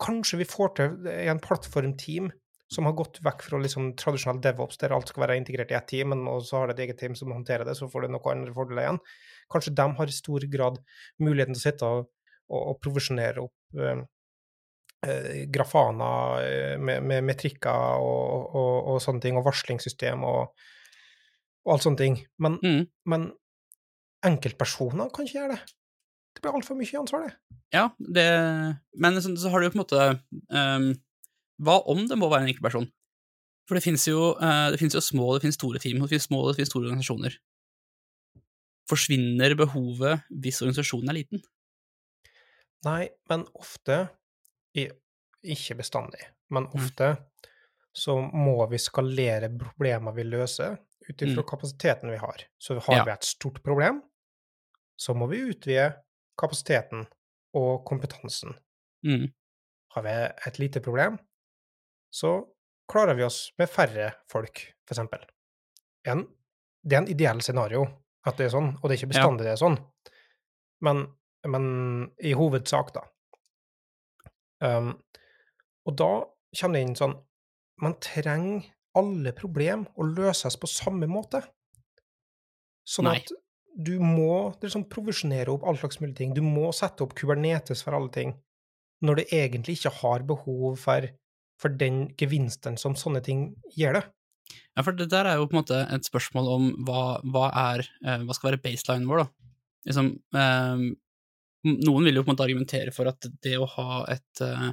Kanskje 0.03 0.41
vi 0.41 0.49
får 0.49 0.75
til 0.79 1.07
en 1.13 1.41
plattformteam 1.43 2.33
som 2.73 2.89
har 2.89 2.97
gått 2.99 3.21
vekk 3.23 3.45
fra 3.47 3.61
liksom 3.63 3.93
tradisjonell 4.01 4.41
DevOps, 4.43 4.79
der 4.81 4.95
alt 4.97 5.11
skal 5.11 5.27
være 5.27 5.37
integrert 5.39 5.71
i 5.71 5.77
ett 5.79 5.87
team, 5.91 6.11
men 6.15 6.25
og 6.31 6.43
så 6.47 6.63
har 6.63 6.71
det 6.71 6.79
et 6.79 6.89
eget 6.89 7.01
team 7.03 7.15
som 7.19 7.33
håndterer 7.35 7.67
det, 7.69 7.77
så 7.79 7.89
får 7.91 8.07
det 8.07 8.15
noen 8.15 8.31
andre 8.33 8.55
fordeler 8.57 8.87
igjen. 8.87 9.01
Kanskje 9.53 9.75
de 9.79 9.87
har 9.99 10.11
i 10.11 10.17
stor 10.17 10.47
grad 10.51 10.81
muligheten 11.23 11.55
til 11.55 11.61
å 11.61 11.65
sitte 11.65 11.93
og, 11.93 12.11
og, 12.49 12.61
og 12.73 12.81
provisjonere 12.83 13.45
opp 13.45 13.79
eh, 13.85 14.03
eh, 15.07 15.45
grafana 15.55 16.11
eh, 16.43 16.75
med, 16.81 17.05
med 17.07 17.29
metrikker 17.29 18.03
og, 18.03 18.59
og, 18.59 18.99
sånne 19.05 19.23
ting, 19.23 19.39
og 19.39 19.47
varslingssystem 19.47 20.25
og, 20.27 20.67
og 21.69 21.77
alt 21.77 21.87
sånne 21.87 22.03
ting. 22.03 22.21
Men, 22.43 22.59
Mm. 22.65 22.85
men 23.13 23.31
enkeltpersoner 24.25 25.13
kan 25.13 25.29
ikke 25.29 25.43
gjøre 25.43 25.57
det. 25.59 25.75
Det 26.35 26.43
blir 26.43 26.57
altfor 26.59 26.77
mye 26.79 26.99
ansvar, 26.99 27.29
det. 27.29 27.59
Ja, 27.75 27.89
det 27.99 28.25
Men 28.99 29.17
så, 29.23 29.33
så 29.39 29.51
har 29.51 29.61
du 29.61 29.67
jo 29.67 29.73
på 29.75 29.79
en 29.79 29.83
måte 29.85 30.03
um, 30.51 30.91
Hva 31.63 31.79
om 31.91 32.05
det 32.11 32.19
må 32.19 32.29
være 32.31 32.45
en 32.47 32.51
enkeltperson? 32.53 32.87
For 33.69 33.79
det 33.79 33.83
finnes 33.87 34.05
jo, 34.07 34.35
uh, 34.37 34.69
det 34.71 34.79
finnes 34.79 34.95
jo 34.99 35.01
små 35.01 35.31
det 35.35 35.43
finnes 35.47 35.57
store 35.57 35.81
team, 35.81 36.03
det 36.03 36.11
finnes 36.13 36.27
små 36.29 36.43
det 36.51 36.57
finnes 36.59 36.69
store 36.75 36.91
organisasjoner. 36.91 37.39
Forsvinner 38.91 39.55
behovet 39.57 40.27
hvis 40.29 40.61
organisasjonen 40.61 41.09
er 41.09 41.19
liten? 41.23 41.45
Nei, 42.85 43.09
men 43.31 43.47
ofte 43.57 44.03
Ikke 44.75 45.77
bestandig, 45.77 46.21
men 46.53 46.67
ofte 46.77 47.15
så 47.95 48.17
må 48.21 48.57
vi 48.71 48.79
skalere 48.81 49.51
problemer 49.61 50.15
vi 50.17 50.25
løser, 50.27 50.79
ut 51.05 51.23
ifra 51.23 51.43
Mm. 51.45 51.49
kapasiteten 51.49 52.11
vi 52.11 52.17
har. 52.17 52.45
Så 52.59 52.79
har 52.81 52.97
Ja. 52.97 53.05
vi 53.05 53.11
et 53.13 53.25
stort 53.25 53.63
problem, 53.63 54.03
så 54.99 55.15
må 55.15 55.29
vi 55.29 55.43
utvide 55.45 55.95
kapasiteten 56.41 57.07
og 57.55 57.85
kompetansen. 57.89 58.55
Mm. 59.07 59.29
Har 59.95 60.03
vi 60.07 60.15
et 60.49 60.59
lite 60.59 60.81
problem, 60.83 61.19
så 62.15 62.37
klarer 62.91 63.15
vi 63.19 63.25
oss 63.27 63.53
med 63.59 63.71
færre 63.71 64.11
folk, 64.31 64.61
for 64.87 64.95
eksempel. 64.97 65.23
En, 66.07 66.25
det 66.85 66.97
er 66.97 67.03
en 67.05 67.13
ideell 67.13 67.41
scenario 67.43 67.85
at 68.27 68.39
det 68.39 68.49
er 68.49 68.55
sånn, 68.57 68.73
og 68.81 68.89
det 68.89 68.95
er 68.97 68.99
ikke 69.03 69.11
Ja. 69.11 69.15
bestandig 69.15 69.47
det 69.47 69.53
er 69.55 69.61
sånn. 69.61 69.79
Men, 70.85 71.05
men 71.47 71.67
i 72.21 72.33
hovedsak, 72.37 72.93
da. 72.97 73.05
Um, 74.65 74.95
og 75.85 75.97
da 75.99 76.11
kommer 76.57 76.79
det 76.79 76.85
inn 76.87 76.95
sånn 76.97 77.17
Man 77.83 77.97
trenger 78.01 78.69
alle 78.95 79.33
problem 79.35 79.83
å 79.99 80.05
løses 80.07 80.55
på 80.57 80.69
samme 80.71 81.09
måte. 81.11 81.41
Sånn 82.87 83.09
Nei. 83.09 83.17
at 83.19 83.33
du 83.75 83.99
må 83.99 84.55
liksom 84.63 84.87
provisjonere 84.91 85.53
opp 85.53 85.67
all 85.67 85.79
slags 85.79 86.01
mulige 86.01 86.21
ting. 86.23 86.35
Du 86.35 86.43
må 86.47 86.71
sette 86.77 87.05
opp 87.05 87.15
Kubernetes 87.19 87.83
for 87.85 87.97
alle 87.99 88.13
ting, 88.15 88.35
når 89.05 89.21
du 89.21 89.23
egentlig 89.27 89.79
ikke 89.79 89.95
har 90.01 90.27
behov 90.27 90.79
for, 90.81 91.09
for 91.61 91.75
den 91.81 92.07
gevinsten 92.21 92.79
som 92.81 92.97
sånne 92.99 93.23
ting 93.25 93.49
gir 93.75 93.99
det. 93.99 94.05
Ja, 94.77 94.85
for 94.85 94.95
det 94.97 95.09
der 95.13 95.27
er 95.27 95.41
jo 95.41 95.49
på 95.49 95.57
en 95.57 95.63
måte 95.63 95.81
et 95.91 96.07
spørsmål 96.07 96.51
om 96.53 96.69
hva, 96.87 97.05
hva 97.33 97.47
er 97.73 97.87
eh, 98.05 98.23
Hva 98.27 98.35
skal 98.37 98.51
være 98.51 98.61
baselinen 98.63 99.09
vår, 99.09 99.25
da? 99.25 99.51
Liksom, 99.89 100.11
eh, 100.37 100.85
noen 101.65 102.09
vil 102.09 102.19
jo 102.19 102.25
på 102.25 102.31
en 102.31 102.37
måte 102.37 102.47
argumentere 102.47 102.93
for 102.95 103.09
at 103.11 103.29
det 103.45 103.57
å 103.59 103.69
ha 103.77 104.03
et 104.13 104.45
eh, 104.45 104.71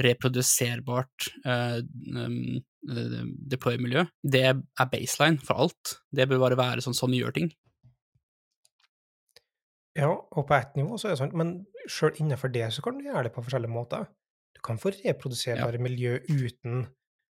reproduserbart 0.00 1.28
eh, 1.44 1.80
eh, 1.80 3.16
deploy-miljø, 3.54 4.06
det 4.24 4.44
er 4.48 4.90
baseline 4.90 5.42
for 5.44 5.66
alt. 5.66 5.98
Det 6.08 6.28
bør 6.30 6.46
bare 6.46 6.60
være 6.60 6.84
sånn 6.84 6.96
sånn 6.96 7.12
vi 7.12 7.20
gjør 7.20 7.36
ting. 7.36 7.50
Ja, 9.98 10.10
og 10.14 10.46
på 10.46 10.54
ett 10.54 10.76
nivå 10.78 10.96
så 11.00 11.08
er 11.08 11.14
det 11.16 11.20
sånn, 11.22 11.32
men 11.36 11.48
sjøl 11.90 12.14
innenfor 12.22 12.52
det 12.54 12.68
så 12.72 12.82
kan 12.84 12.98
du 12.98 13.04
gjøre 13.08 13.24
det 13.26 13.32
på 13.34 13.42
forskjellige 13.42 13.72
måter. 13.74 14.04
Du 14.54 14.60
kan 14.66 14.78
få 14.78 14.92
reproduserbare 14.94 15.78
Ja. 15.80 15.82
miljø 15.82 16.18
uten 16.28 16.84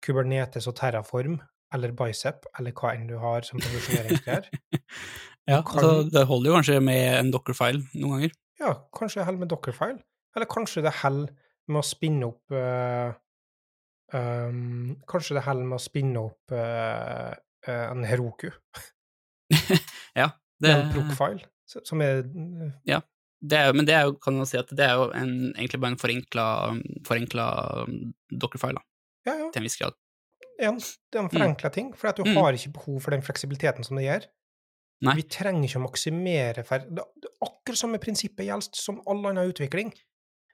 Kubernetes 0.05 0.67
og 0.67 0.75
Terraform 0.77 1.39
eller 1.73 1.91
Bicep 1.97 2.45
eller 2.59 2.71
hva 2.77 2.91
enn 2.93 3.07
du 3.09 3.15
har 3.17 3.41
som 3.47 3.59
posisjoneringsgreier. 3.63 4.49
Ja, 5.47 5.57
kan- 5.61 5.75
altså, 5.83 6.09
det 6.13 6.21
holder 6.29 6.49
jo 6.49 6.55
kanskje 6.55 6.77
med 6.79 7.17
en 7.19 7.31
dockerfile 7.33 7.81
noen 7.99 8.13
ganger. 8.13 8.35
Ja, 8.61 8.69
kanskje 8.95 9.19
det 9.19 9.25
holder 9.27 9.39
med 9.41 9.49
Dockerfile, 9.51 9.97
eller 10.37 10.47
kanskje 10.47 10.83
det 10.85 10.93
holder 11.01 11.33
med 11.67 11.79
å 11.81 11.83
spinne 11.83 12.29
opp 12.29 12.53
uh, 12.55 13.11
um, 14.13 14.93
Kanskje 15.09 15.35
det 15.35 15.43
holder 15.43 15.67
med 15.67 15.75
å 15.79 15.83
spinne 15.83 16.23
opp 16.23 16.53
uh, 16.55 17.33
uh, 17.67 17.85
en 17.91 18.05
Heroku, 18.07 18.49
Ja, 20.21 20.29
det 20.63 20.71
er 20.71 20.79
en 20.85 20.93
Procfile, 20.95 21.43
s- 21.43 21.62
som 21.65 22.01
er 22.01 22.23
det 23.43 23.57
er, 23.59 23.73
men 23.75 23.87
det 23.87 23.95
er 23.95 24.05
jo, 24.07 24.13
kan 24.23 24.37
man 24.39 24.47
si 24.47 24.55
at 24.59 24.69
det 24.71 24.85
er 24.85 24.93
jo 24.95 25.09
en, 25.19 25.33
egentlig 25.57 25.79
bare 25.83 25.91
en 25.91 25.99
forenkla, 25.99 26.45
forenkla 27.07 27.47
um, 27.83 28.13
dockerfile, 28.31 28.79
da, 28.79 28.83
Ja, 29.27 29.33
ja, 29.41 29.49
til 29.51 29.59
en 29.59 29.67
viss 29.67 29.75
grad. 29.79 29.97
Ja, 30.61 30.71
det 30.71 31.17
er 31.19 31.25
en 31.25 31.33
forenkla 31.33 31.71
ting, 31.73 31.91
for 31.97 32.11
at 32.11 32.17
du 32.19 32.23
Mm. 32.23 32.37
har 32.37 32.53
ikke 32.55 32.71
behov 32.77 33.01
for 33.01 33.11
den 33.11 33.21
fleksibiliteten 33.25 33.83
som 33.83 33.97
det 33.97 34.05
gjør. 34.05 34.29
Nei. 35.03 35.15
Vi 35.19 35.23
trenger 35.27 35.67
ikke 35.67 35.81
å 35.81 35.83
maksimere 35.83 36.63
for 36.63 36.79
det, 36.79 37.03
det, 37.19 37.31
Akkurat 37.43 37.77
samme 37.79 37.99
prinsippet 37.99 38.45
gjelder 38.47 38.79
som 38.79 39.01
all 39.07 39.25
annen 39.25 39.51
utvikling. 39.51 39.91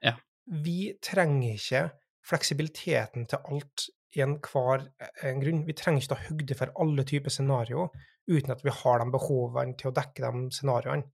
Ja. 0.02 0.16
Vi 0.46 0.94
trenger 1.02 1.54
ikke 1.54 1.84
fleksibiliteten 2.26 3.28
til 3.30 3.38
alt 3.38 3.86
i 4.16 4.22
enhver 4.24 4.88
en 5.22 5.40
grunn. 5.42 5.62
Vi 5.66 5.76
trenger 5.78 6.02
ikke 6.02 6.14
ta 6.16 6.20
høgde 6.26 6.56
for 6.58 6.72
alle 6.82 7.04
typer 7.06 7.30
scenarioer 7.30 7.90
uten 8.30 8.54
at 8.54 8.64
vi 8.64 8.72
har 8.74 9.02
de 9.02 9.10
behovene 9.12 9.76
til 9.78 9.90
å 9.90 9.96
dekke 9.96 10.22
de 10.26 10.50
scenarioene. 10.54 11.08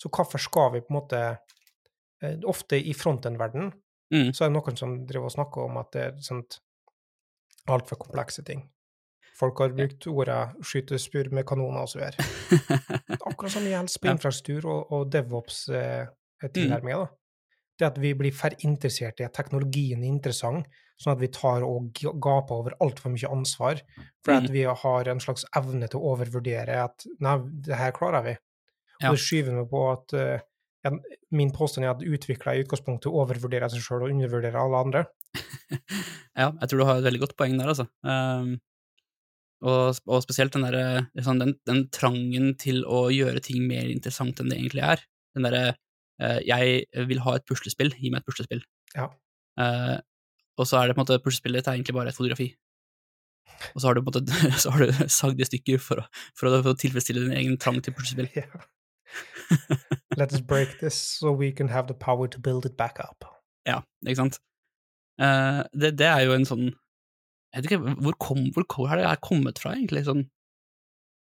Så 0.00 0.08
hvorfor 0.12 0.40
skal 0.40 0.74
vi 0.74 0.82
på 0.84 0.92
en 0.92 0.98
måte 1.00 1.20
eh, 2.22 2.36
Ofte 2.48 2.78
i 2.80 2.92
frontend-verden 2.96 3.72
Mm. 4.10 4.32
så 4.34 4.44
er 4.44 4.48
det 4.50 4.56
noen 4.56 4.76
som 4.78 5.06
driver 5.06 5.28
og 5.28 5.34
snakker 5.36 5.68
om 5.68 5.76
at 5.78 5.92
det 5.94 6.02
er 6.02 6.16
sånt 6.26 6.56
altfor 7.70 8.00
komplekse 8.00 8.42
ting. 8.46 8.64
Folk 9.38 9.60
har 9.62 9.70
brukt 9.72 10.06
ordet 10.10 10.40
'skyte 10.60 10.98
spurv 10.98 11.32
med 11.32 11.46
kanoner' 11.46 11.84
og 11.84 11.88
så 11.88 12.00
videre. 12.00 12.16
Akkurat 13.28 13.52
som 13.54 13.62
gjelder 13.64 13.98
på 14.02 14.10
infrastruktur 14.10 14.66
og, 14.68 14.92
og 14.92 15.12
DevOps-tilnærminga. 15.12 16.98
da. 16.98 17.06
Det 17.80 17.86
at 17.88 17.98
vi 18.02 18.12
blir 18.18 18.34
for 18.36 18.52
interessert 18.66 19.22
i 19.22 19.24
at 19.24 19.32
teknologien 19.36 20.02
er 20.04 20.10
interessant, 20.10 20.66
sånn 21.00 21.14
at 21.14 21.22
vi 21.22 21.30
tar 21.32 21.64
og 21.64 21.94
gaper 22.20 22.58
over 22.60 22.74
altfor 22.84 23.14
mye 23.14 23.30
ansvar. 23.32 23.80
For 24.24 24.36
at 24.36 24.50
Mm. 24.50 24.52
vi 24.52 24.62
har 24.82 25.08
en 25.08 25.22
slags 25.24 25.46
evne 25.56 25.88
til 25.88 26.00
å 26.00 26.12
overvurdere 26.12 26.76
at 26.84 27.06
'nei, 27.20 27.38
det 27.64 27.76
her 27.80 27.92
klarer 27.96 28.22
vi'. 28.26 28.36
Og 29.00 29.06
Ja. 29.06 29.10
det 29.12 29.18
skyver 29.24 29.56
meg 29.56 29.70
på 29.70 29.80
at 29.92 30.12
uh, 30.12 30.92
min 31.32 31.50
påstand 31.52 31.84
er 31.86 31.90
at 31.94 32.04
utviklere 32.04 32.58
i 32.58 32.64
utgangspunktet 32.64 33.08
overvurderer 33.12 33.68
seg 33.72 33.80
sjøl 33.80 34.02
og 34.04 34.10
undervurderer 34.12 34.60
alle 34.60 34.76
andre. 34.84 35.06
Ja, 36.36 36.52
jeg 36.60 36.68
tror 36.68 36.78
du 36.78 36.84
har 36.84 36.98
et 36.98 37.04
veldig 37.04 37.20
godt 37.20 37.36
poeng 37.36 37.58
der, 37.58 37.68
altså. 37.68 37.86
Um, 38.04 38.60
og, 39.62 39.96
og 40.06 40.22
spesielt 40.24 40.52
den 40.52 40.62
der, 40.64 41.06
liksom 41.16 41.38
den, 41.40 41.54
den 41.68 41.88
trangen 41.92 42.54
til 42.56 42.84
å 42.88 43.08
gjøre 43.12 43.42
ting 43.44 43.66
mer 43.68 43.88
interessant 43.92 44.40
enn 44.40 44.48
det 44.48 44.56
egentlig 44.58 44.84
er. 44.84 45.02
Den 45.36 45.44
derre 45.44 45.76
Jeg 46.20 47.06
vil 47.08 47.22
ha 47.24 47.36
et 47.38 47.44
puslespill, 47.48 47.94
gi 47.96 48.10
meg 48.12 48.20
et 48.20 48.28
puslespill. 48.28 48.60
Ja. 48.92 49.06
Uh, 49.60 49.98
og 50.60 50.68
så 50.68 50.80
er 50.80 50.88
det 50.90 50.96
på 50.96 51.00
en 51.00 51.06
måte 51.06 51.22
puslespillet 51.24 51.66
er 51.66 51.78
egentlig 51.78 51.96
bare 51.96 52.12
et 52.12 52.16
fotografi. 52.16 52.50
Og 53.74 53.80
så 53.80 53.88
har 53.88 53.96
du 53.96 54.02
på 54.02 54.12
en 54.12 54.24
måte 54.24 54.40
så 54.62 54.72
har 54.74 54.84
du 54.84 55.08
sagd 55.08 55.40
i 55.40 55.48
stykker 55.48 55.80
for 55.82 56.02
å, 56.02 56.06
for 56.38 56.50
å, 56.50 56.60
for 56.62 56.74
å 56.74 56.80
tilfredsstille 56.80 57.26
din 57.26 57.38
egen 57.38 57.58
trang 57.60 57.80
til 57.82 57.96
puslespill. 57.96 58.30
Yeah. 59.10 59.80
Let 60.14 60.32
us 60.32 60.40
break 60.40 60.76
this 60.78 60.94
so 60.94 61.32
we 61.32 61.50
can 61.50 61.66
have 61.66 61.88
the 61.88 61.94
power 61.98 62.28
to 62.28 62.38
build 62.38 62.64
it 62.64 62.76
back 62.76 63.00
up. 63.02 63.24
Ja, 63.66 63.80
ikke 64.06 64.20
sant? 64.20 64.36
Uh, 65.18 65.66
det, 65.74 65.96
det 65.98 66.06
er 66.06 66.22
jo 66.28 66.36
en 66.36 66.46
sånn 66.46 66.68
Jeg 66.70 67.64
vet 67.64 67.66
ikke, 67.66 67.94
hvor, 68.04 68.14
kom, 68.22 68.44
hvor 68.54 68.68
kom, 68.70 68.86
har 68.86 69.00
det 69.00 69.08
her 69.08 69.18
kommet 69.18 69.58
fra, 69.58 69.72
egentlig? 69.74 70.04
Sånn, 70.06 70.22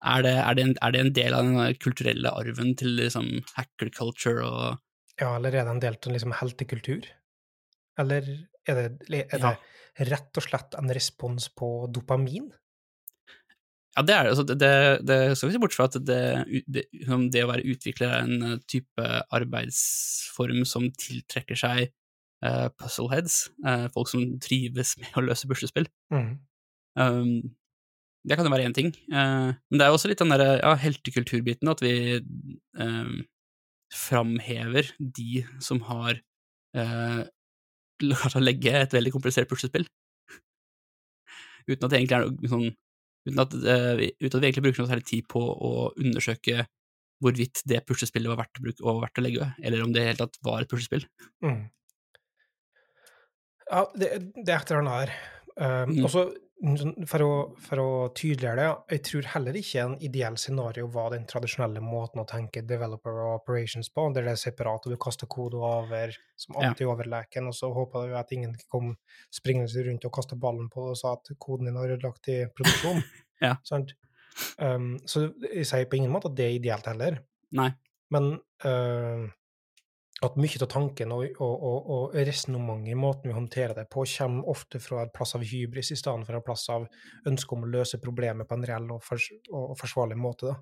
er, 0.03 0.23
det, 0.25 0.33
er, 0.35 0.55
det 0.57 0.63
en, 0.67 0.73
er 0.83 0.93
det 0.93 1.01
en 1.03 1.13
del 1.15 1.35
av 1.37 1.47
den 1.47 1.77
kulturelle 1.81 2.31
arven 2.35 2.73
til 2.79 2.97
liksom 2.99 3.29
hacker 3.55 3.93
culture 3.95 4.43
og 4.47 4.81
Ja, 5.21 5.35
eller 5.37 5.53
er 5.53 5.67
det 5.67 5.75
en 5.75 5.83
del 5.83 5.95
av 5.99 6.15
liksom 6.15 6.33
heltekultur? 6.39 7.07
Eller 8.01 8.27
er 8.67 8.79
det, 8.79 9.23
er 9.29 9.39
Ja. 9.39 9.55
rett 10.09 10.39
og 10.39 10.45
slett 10.47 10.75
en 10.79 10.89
respons 10.89 11.49
på 11.53 11.87
dopamin? 11.93 12.51
Ja, 13.93 14.01
det 14.01 14.13
er 14.15 14.23
det. 14.23 14.29
Altså, 14.33 14.43
det, 14.49 14.55
det, 14.59 15.07
det 15.07 15.17
skal 15.37 15.49
vi 15.49 15.53
se 15.53 15.61
bort 15.61 15.75
fra 15.75 15.85
at 15.85 15.97
det, 16.01 16.21
det, 16.65 16.85
liksom, 16.97 17.27
det 17.29 17.43
å 17.45 17.51
være 17.51 17.67
utvikler 17.75 18.09
er 18.09 18.23
en 18.25 18.47
eh, 18.47 18.61
type 18.65 19.09
arbeidsform 19.37 20.63
som 20.65 20.87
tiltrekker 20.97 21.59
seg 21.59 21.91
uh, 22.45 22.71
puzzleheads, 22.79 23.51
uh, 23.67 23.85
folk 23.93 24.09
som 24.09 24.25
trives 24.41 24.95
med 24.97 25.13
å 25.19 25.25
løse 25.27 25.49
puslespill. 25.49 25.85
Mm. 26.13 26.31
Um, 26.97 27.35
det 28.23 28.37
kan 28.37 28.47
jo 28.47 28.53
være 28.53 28.67
én 28.69 28.75
ting, 28.75 28.91
eh, 29.11 29.49
men 29.51 29.79
det 29.79 29.85
er 29.85 29.91
jo 29.91 29.97
også 29.97 30.09
litt 30.11 30.21
den 30.21 30.31
derre 30.31 30.57
ja, 30.61 30.73
heltekulturbiten, 30.79 31.71
at 31.71 31.81
vi 31.83 32.21
um, 32.79 33.17
framhever 33.93 34.93
de 34.99 35.43
som 35.63 35.81
har 35.89 36.21
uh, 36.79 37.23
klart 38.01 38.37
å 38.39 38.43
legge 38.43 38.71
et 38.79 38.95
veldig 38.95 39.11
komplisert 39.13 39.51
puslespill, 39.51 39.85
uten 41.67 41.83
at 41.83 41.91
det 41.91 41.99
egentlig 41.99 42.17
er 42.17 42.31
noe 42.31 42.53
sånn 42.53 42.71
uten 43.23 43.43
at, 43.43 43.53
uh, 43.55 43.99
uten 43.99 44.31
at 44.31 44.39
vi 44.39 44.47
egentlig 44.47 44.65
bruker 44.69 44.83
noe 44.83 44.91
særlig 44.93 45.09
tid 45.11 45.27
på 45.31 45.43
å 45.43 45.73
undersøke 45.91 46.65
hvorvidt 47.23 47.61
det 47.69 47.83
puslespillet 47.87 48.31
var 48.31 48.41
verdt 48.41 48.59
å, 48.59 48.63
bruke, 48.65 48.83
og 48.83 49.03
verdt 49.03 49.19
å 49.19 49.23
legge 49.23 49.43
ved, 49.43 49.61
eller 49.63 49.83
om 49.83 49.93
det 49.95 50.03
i 50.03 50.09
hele 50.09 50.19
tatt 50.19 50.39
var 50.43 50.63
et 50.63 50.71
puslespill. 50.71 51.05
Mm. 51.43 51.61
Ja, 53.69 53.85
det, 53.95 54.09
det 54.35 54.49
er 54.49 54.57
et 54.57 54.73
eller 54.73 54.83
annet 54.83 54.97
her. 54.97 55.13
Um, 55.53 55.93
Mm. 55.93 55.99
Og 56.01 56.09
så, 56.09 56.23
sånn, 56.25 56.42
for, 56.63 57.19
å- 57.25 57.57
for 57.59 57.81
å 57.81 57.87
tydeliggjøre 58.15 58.55
det, 58.61 58.67
jeg 58.95 59.01
tror 59.09 59.25
heller 59.33 59.57
ikke 59.59 59.81
en 59.83 59.95
ideell 59.99 60.37
scenario 60.39 60.87
var 60.87 61.09
den 61.11 61.25
tradisjonelle 61.27 61.81
måten 61.83 62.21
å 62.21 62.25
tenke 62.29 62.61
developer 62.65 63.17
og 63.25 63.33
operations 63.41 63.89
på, 63.91 64.05
der 64.15 64.23
det 64.29 64.31
er 64.37 64.39
separat, 64.43 64.85
og 64.87 64.93
du 64.93 64.97
kaster 64.97 65.27
kode 65.27 65.59
over 65.59 66.15
som 66.39 66.55
Ja. 66.55 66.69
alltid 66.69 66.87
over 66.87 67.03
leken, 67.11 67.47
og 67.47 67.53
så 67.53 67.73
håper 67.75 68.07
du 68.07 68.15
at 68.15 68.31
ingen 68.31 68.55
kom 68.71 68.95
springende 69.31 69.85
rundt 69.89 70.05
og 70.05 70.13
kasta 70.13 70.35
ballen 70.39 70.69
på 70.71 70.89
og 70.91 70.97
sa 70.97 71.13
at 71.17 71.27
koden 71.37 71.65
din 71.67 71.75
har 71.75 71.87
ødelagt 71.97 72.27
i 72.29 72.45
produksjon. 72.55 73.03
Ja. 73.43 73.57
Um, 74.57 74.97
så 75.05 75.33
jeg 75.43 75.65
sier 75.67 75.85
på 75.85 75.97
ingen 75.99 76.11
måte 76.13 76.29
at 76.31 76.35
det 76.37 76.45
er 76.45 76.55
ideelt 76.57 76.85
heller. 76.87 77.17
Nei. 77.51 77.73
Men 78.09 78.39
eh, 78.63 79.27
at 80.27 80.37
mye 80.39 80.59
av 80.61 80.69
tanken 80.71 81.13
og, 81.15 81.23
og, 81.43 81.53
og, 81.69 81.89
og 81.95 82.17
resonnementet 82.17 82.93
i 82.93 82.97
måten 82.99 83.29
vi 83.29 83.37
håndterer 83.37 83.75
det 83.77 83.87
på, 83.91 84.05
kommer 84.17 84.49
ofte 84.51 84.81
fra 84.83 85.03
en 85.03 85.13
plass 85.13 85.35
av 85.37 85.45
hybris 85.47 85.93
i 85.93 85.97
stedet 85.99 86.27
for 86.27 86.37
en 86.37 86.45
plass 86.45 86.67
av 86.73 86.87
ønske 87.29 87.55
om 87.55 87.65
å 87.65 87.71
løse 87.73 88.01
problemet 88.03 88.49
på 88.49 88.57
en 88.57 88.67
reell 88.67 88.91
og, 88.95 89.03
fors 89.05 89.29
og 89.51 89.75
forsvarlig 89.79 90.19
måte. 90.19 90.51
Da. 90.51 90.59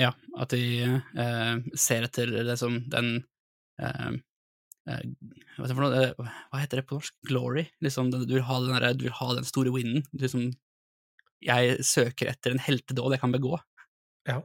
Ja, 0.00 0.12
at 0.40 0.54
de 0.54 0.62
eh, 0.88 1.54
ser 1.76 2.06
etter 2.08 2.30
det 2.46 2.56
som 2.60 2.78
den 2.92 3.14
eh, 3.80 4.12
eh, 4.88 5.02
hva, 5.58 5.68
Eh, 5.68 6.14
hva 6.16 6.62
heter 6.62 6.80
det 6.80 6.86
på 6.88 6.98
norsk? 6.98 7.18
Glory? 7.28 7.66
Liksom, 7.84 8.10
du, 8.14 8.22
vil 8.24 8.46
ha 8.48 8.60
den 8.62 8.76
der, 8.76 8.96
du 8.96 9.06
vil 9.08 9.18
ha 9.18 9.32
den 9.36 9.48
store 9.48 9.74
winnen. 9.74 10.06
Liksom, 10.16 10.48
jeg 11.42 11.82
søker 11.84 12.32
etter 12.32 12.54
en 12.54 12.62
heltedåd 12.62 13.16
jeg 13.16 13.24
kan 13.24 13.34
begå. 13.34 13.58
Ja, 14.28 14.40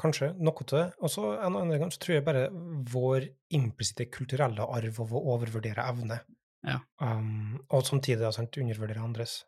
kanskje. 0.00 0.32
Noe 0.38 0.64
til 0.64 0.78
det. 0.78 0.86
Og 1.00 1.12
så 1.12 1.34
en 1.36 1.56
annen 1.56 1.80
gang 1.80 1.92
så 1.92 2.00
tror 2.02 2.16
jeg 2.18 2.24
bare 2.26 2.46
vår 2.92 3.28
implisitte 3.56 4.08
kulturelle 4.12 4.66
arv 4.76 5.00
av 5.04 5.14
å 5.16 5.22
overvurdere 5.36 5.86
evne, 5.90 6.20
Ja. 6.66 6.80
um, 7.00 7.58
og 7.70 7.84
samtidig 7.86 8.20
da, 8.24 8.32
sant, 8.34 8.56
undervurdere 8.58 9.02
andres. 9.04 9.44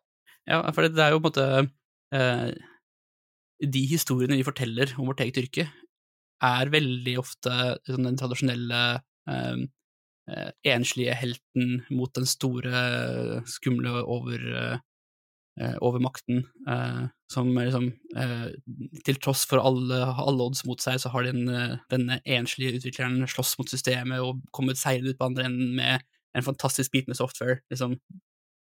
Ja, 0.47 0.61
for 0.71 0.85
det, 0.85 0.95
det 0.95 1.03
er 1.05 1.11
jo 1.13 1.19
på 1.21 1.29
en 1.29 1.33
måte 1.33 1.71
eh, 2.15 2.51
De 3.59 3.81
historiene 3.91 4.37
vi 4.39 4.45
forteller 4.47 4.93
om 4.97 5.09
vårt 5.11 5.19
eget 5.25 5.37
yrke, 5.41 5.65
er 6.41 6.71
veldig 6.71 7.17
ofte 7.19 7.51
sånn 7.83 8.07
den 8.07 8.17
tradisjonelle 8.17 8.79
eh, 9.29 9.57
eh, 10.31 10.51
enslige 10.71 11.17
helten 11.19 11.81
mot 11.91 12.13
den 12.15 12.25
store, 12.29 13.43
skumle 13.51 13.99
over, 14.07 14.45
eh, 14.63 14.85
over 15.83 15.99
makten, 15.99 16.45
eh, 16.67 17.01
som 17.31 17.49
liksom 17.51 17.89
eh, 18.15 18.47
Til 19.05 19.19
tross 19.21 19.45
for 19.49 19.61
alle, 19.61 19.97
alle 20.07 20.45
odds 20.47 20.63
mot 20.67 20.79
seg, 20.81 20.99
så 21.01 21.11
har 21.13 21.27
den, 21.27 21.49
eh, 21.51 21.75
denne 21.91 22.21
enslige 22.25 22.79
utvikleren 22.79 23.27
slåss 23.27 23.57
mot 23.59 23.71
systemet 23.71 24.23
og 24.23 24.39
kommet 24.55 24.79
seirende 24.79 25.13
ut 25.13 25.19
på 25.19 25.27
andre 25.27 25.49
enden 25.49 25.75
med 25.77 26.05
en 26.37 26.45
fantastisk 26.45 26.93
bit 26.95 27.09
med 27.11 27.19
software. 27.19 27.59
liksom 27.71 27.97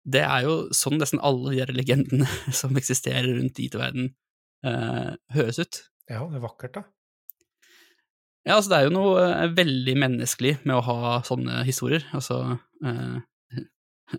det 0.04 0.20
er 0.20 0.44
jo 0.44 0.56
sånn 0.76 0.98
nesten 1.00 1.22
alle 1.24 1.54
de 1.54 1.76
legendene 1.78 2.28
som 2.60 2.76
eksisterer 2.76 3.30
rundt 3.38 3.60
IT-verden, 3.62 4.12
eh, 4.66 5.14
høres 5.36 5.60
ut. 5.62 5.80
Ja, 6.10 6.26
det 6.28 6.36
er 6.36 6.44
vakkert, 6.44 6.76
da. 6.76 6.84
Ja, 8.44 8.58
altså 8.58 8.74
det 8.74 8.78
er 8.78 8.88
jo 8.90 8.96
noe 8.98 9.22
eh, 9.24 9.52
veldig 9.56 9.94
menneskelig 10.02 10.58
med 10.68 10.76
å 10.76 10.84
ha 10.84 11.14
sånne 11.24 11.62
historier. 11.64 12.04
Altså 12.16 12.58
eh, 12.84 13.22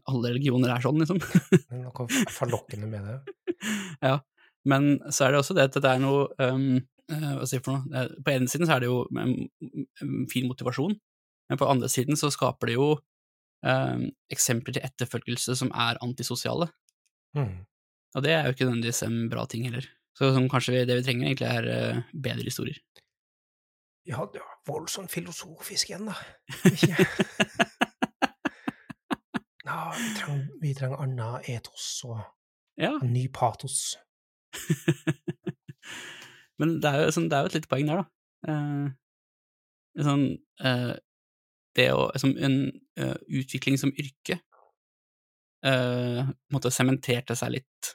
Alle 0.11 0.33
religioner 0.35 0.73
er 0.75 0.83
sånn, 0.83 1.01
liksom. 1.01 1.21
Noe 1.85 2.07
forlokkende 2.33 2.89
med 2.91 3.07
det. 3.09 3.17
ja. 4.05 4.19
Men 4.65 4.95
så 5.13 5.27
er 5.27 5.33
det 5.33 5.41
også 5.43 5.53
det 5.53 5.67
at 5.69 5.75
det 5.77 5.89
er 5.91 5.99
noe 6.01 6.23
um, 6.41 6.79
hva 7.05 7.45
skal 7.45 7.45
jeg 7.45 7.49
si 7.51 7.65
for 7.65 7.83
noe? 7.83 8.05
På 8.25 8.33
ene 8.33 8.49
siden 8.49 8.65
så 8.65 8.75
er 8.75 8.81
det 8.81 8.89
jo 8.89 9.03
en, 9.21 9.35
fin 10.31 10.47
motivasjon, 10.49 10.95
men 11.51 11.59
på 11.61 11.67
andre 11.69 11.89
siden 11.91 12.17
så 12.17 12.31
skaper 12.33 12.71
det 12.71 12.79
jo 12.79 12.87
um, 12.95 14.07
eksempler 14.33 14.73
til 14.73 14.87
etterfølgelse 14.87 15.57
som 15.61 15.69
er 15.69 16.01
antisosiale. 16.01 16.71
Mm. 17.37 17.61
Og 18.15 18.25
det 18.25 18.33
er 18.33 18.47
jo 18.47 18.55
ikke 18.55 18.65
nødvendigvis 18.65 19.03
en 19.05 19.29
bra 19.29 19.45
ting 19.51 19.67
heller. 19.69 19.85
Så 20.17 20.31
som 20.33 20.49
kanskje 20.49 20.73
vi, 20.73 20.83
det 20.87 20.97
vi 20.97 21.05
trenger, 21.05 21.29
egentlig 21.29 21.51
er 21.51 21.69
uh, 21.69 22.03
bedre 22.25 22.49
historier. 22.49 22.81
Ja, 24.05 24.25
det 24.31 24.41
var 24.41 24.59
voldsomt 24.65 25.13
filosofisk 25.13 25.89
igjen, 25.89 26.09
da. 26.09 26.17
Vi 29.95 30.09
trenger, 30.19 30.45
vi 30.61 30.73
trenger 30.77 31.01
anna 31.03 31.29
etos 31.51 31.87
og 32.07 32.19
Ja, 32.81 32.93
en 33.01 33.13
ny 33.13 33.27
patos. 33.31 33.95
men 36.59 36.77
det 36.83 36.89
er 36.91 37.03
jo, 37.05 37.11
sånn, 37.15 37.27
det 37.31 37.37
er 37.37 37.43
jo 37.45 37.51
et 37.51 37.57
lite 37.59 37.71
poeng 37.71 37.89
der, 37.89 38.01
da. 38.01 38.05
Eh, 38.51 40.03
sånn, 40.05 40.25
eh, 40.63 40.93
det 41.75 41.89
å 41.91 42.05
liksom, 42.13 42.31
En 42.39 42.53
uh, 43.01 43.17
utvikling 43.27 43.75
som 43.79 43.91
yrke 43.99 44.37
eh, 45.67 46.21
måtte 46.53 46.71
sementerte 46.71 47.35
seg 47.35 47.51
litt 47.57 47.89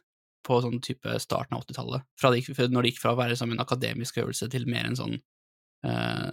på 0.44 0.58
sånn 0.64 0.80
type 0.84 1.14
starten 1.22 1.56
av 1.56 1.62
80-tallet. 1.64 2.04
Fra 2.20 2.30
det 2.32 2.40
gikk- 2.42 2.56
fra- 2.58 2.68
Når 2.72 2.82
det 2.84 2.90
gikk 2.92 3.00
fra 3.02 3.14
å 3.14 3.18
være 3.20 3.36
som 3.40 3.52
en 3.52 3.62
akademisk 3.62 4.18
øvelse 4.20 4.48
til 4.52 4.66
mer 4.68 4.84
en 4.88 4.98
sånn, 4.98 5.16
eh, 5.86 6.28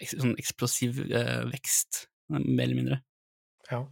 eks, 0.00 0.16
sånn 0.20 0.36
eksplosiv 0.40 1.02
eh, 1.10 1.42
vekst, 1.52 2.06
mer 2.32 2.64
eller 2.64 2.78
mindre. 2.80 2.98
Ja. 3.70 3.82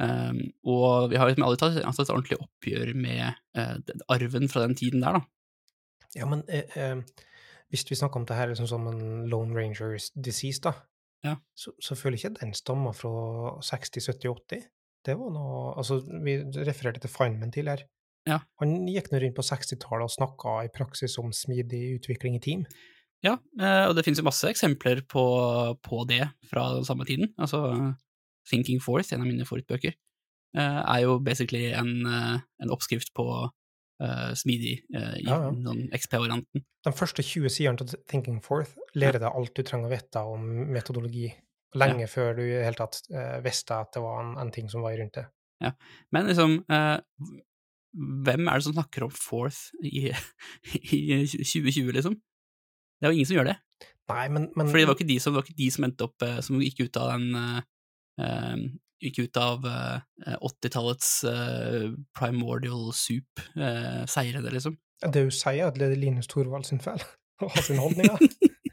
Um, 0.00 0.38
og 0.64 1.10
vi 1.12 1.18
har 1.20 1.28
liksom 1.28 1.44
aldri 1.44 1.58
tatt, 1.60 1.74
tatt 1.84 1.98
et 2.06 2.12
ordentlig 2.14 2.38
oppgjør 2.40 2.94
med 2.96 3.34
uh, 3.58 3.74
arven 4.08 4.48
fra 4.48 4.62
den 4.64 4.76
tiden 4.78 5.02
der, 5.04 5.18
da. 5.18 5.26
Ja, 6.16 6.26
men 6.26 6.40
eh, 6.48 6.72
eh, 6.74 7.26
hvis 7.70 7.84
vi 7.86 7.98
snakker 7.98 8.18
om 8.18 8.24
det 8.26 8.38
her 8.38 8.48
liksom 8.50 8.66
som 8.66 8.88
en 8.90 9.28
Lone 9.30 9.54
Rangers 9.54 10.08
disease, 10.16 10.62
da, 10.64 10.72
Ja. 11.22 11.36
så, 11.54 11.74
så 11.78 11.94
føler 11.94 12.16
jeg 12.16 12.30
ikke 12.32 12.40
den 12.40 12.54
stammer 12.56 12.96
fra 12.96 13.10
60-, 13.60 14.08
70-, 14.08 14.32
80. 14.50 14.64
Det 15.06 15.14
var 15.20 15.30
noe 15.32 15.74
Altså, 15.78 16.00
vi 16.24 16.38
refererte 16.66 17.04
til 17.04 17.12
Feynman 17.12 17.52
tidligere. 17.52 17.86
Ja. 18.28 18.40
Han 18.60 18.88
gikk 18.90 19.12
nå 19.12 19.20
rundt 19.22 19.36
på 19.36 19.44
60-tallet 19.46 20.08
og 20.08 20.12
snakka 20.16 20.56
i 20.66 20.72
praksis 20.74 21.14
om 21.22 21.30
smidig 21.32 22.00
utvikling 22.00 22.36
i 22.36 22.42
team. 22.42 22.64
Ja, 23.24 23.36
eh, 23.60 23.84
og 23.86 23.94
det 23.96 24.04
finnes 24.06 24.20
jo 24.20 24.26
masse 24.26 24.48
eksempler 24.48 25.04
på, 25.08 25.24
på 25.84 26.04
det 26.08 26.24
fra 26.48 26.70
den 26.74 26.88
samme 26.88 27.04
tiden. 27.08 27.30
Altså, 27.38 27.62
Thinking 28.48 28.80
Forth, 28.82 29.12
en 29.14 29.24
av 29.24 29.28
mine 29.28 29.46
favorittbøker, 29.46 29.96
eh, 30.56 30.80
er 30.80 31.00
jo 31.04 31.18
basically 31.24 31.70
en, 31.76 32.06
eh, 32.06 32.38
en 32.62 32.76
oppskrift 32.76 33.14
på 33.16 33.26
Uh, 34.00 34.32
smidig 34.32 34.78
uh, 34.96 35.16
i 35.18 35.26
Ja, 35.26 35.34
ja. 35.44 35.48
sånn 35.52 35.82
XP-varianten. 35.92 36.62
De 36.86 36.92
første 36.96 37.20
20 37.20 37.52
sidene 37.52 37.76
til 37.82 37.98
Thinking 38.08 38.38
Forth 38.40 38.72
lærer 38.96 39.20
deg 39.20 39.28
alt 39.28 39.52
du 39.52 39.60
trenger 39.60 39.90
å 39.90 39.92
vite 39.92 40.22
om 40.24 40.46
metodologi, 40.72 41.26
lenge 41.76 42.06
før 42.08 42.38
du 42.38 42.40
i 42.46 42.54
det 42.54 42.62
hele 42.64 42.78
tatt 42.78 42.96
uh, 43.12 43.36
visste 43.44 43.76
at 43.76 43.92
det 43.92 44.00
var 44.00 44.22
en, 44.22 44.30
en 44.40 44.52
ting 44.54 44.72
som 44.72 44.86
var 44.86 44.96
rundt 44.96 45.20
det. 45.20 45.26
Men 46.16 46.30
liksom, 46.30 46.54
hvem 48.24 48.48
er 48.48 48.56
det 48.56 48.64
som 48.64 48.72
snakker 48.78 49.04
om 49.04 49.12
Forth 49.12 49.68
i, 49.84 50.08
i 50.96 51.02
2020, 51.28 51.92
liksom? 51.98 52.16
Det 52.16 53.04
er 53.04 53.12
jo 53.12 53.18
ingen 53.18 53.28
som 53.28 53.36
gjør 53.36 53.50
det. 53.50 53.58
Nei, 54.14 54.24
men, 54.32 54.48
men 54.56 54.72
Fordi 54.72 54.86
det 54.86 54.88
var 54.88 54.96
ikke 54.96 55.10
de 55.12 55.18
som, 55.20 55.36
ikke 55.44 55.58
de 55.60 55.68
som 55.76 55.84
endte 55.86 56.08
opp 56.08 56.24
Som 56.42 56.64
gikk 56.64 56.80
ut 56.88 56.96
av 56.98 57.12
den 57.12 57.60
Gikk 59.00 59.18
ut 59.24 59.38
av 59.40 59.64
eh, 59.64 60.34
80-tallets 60.44 61.12
eh, 61.24 61.86
primordial 62.18 62.90
soup, 62.92 63.40
uh, 63.56 64.02
seirede, 64.10 64.52
liksom. 64.52 64.74
Det 65.00 65.22
hun 65.24 65.32
sier, 65.32 65.62
er 65.64 65.70
at 65.70 65.78
det 65.80 65.86
er 65.88 65.96
Linus 65.96 66.28
Thorvald 66.28 66.66
sin 66.68 66.82
feil, 66.84 67.00
og 67.40 67.48
hans 67.54 67.70
holdninger, 67.72 68.20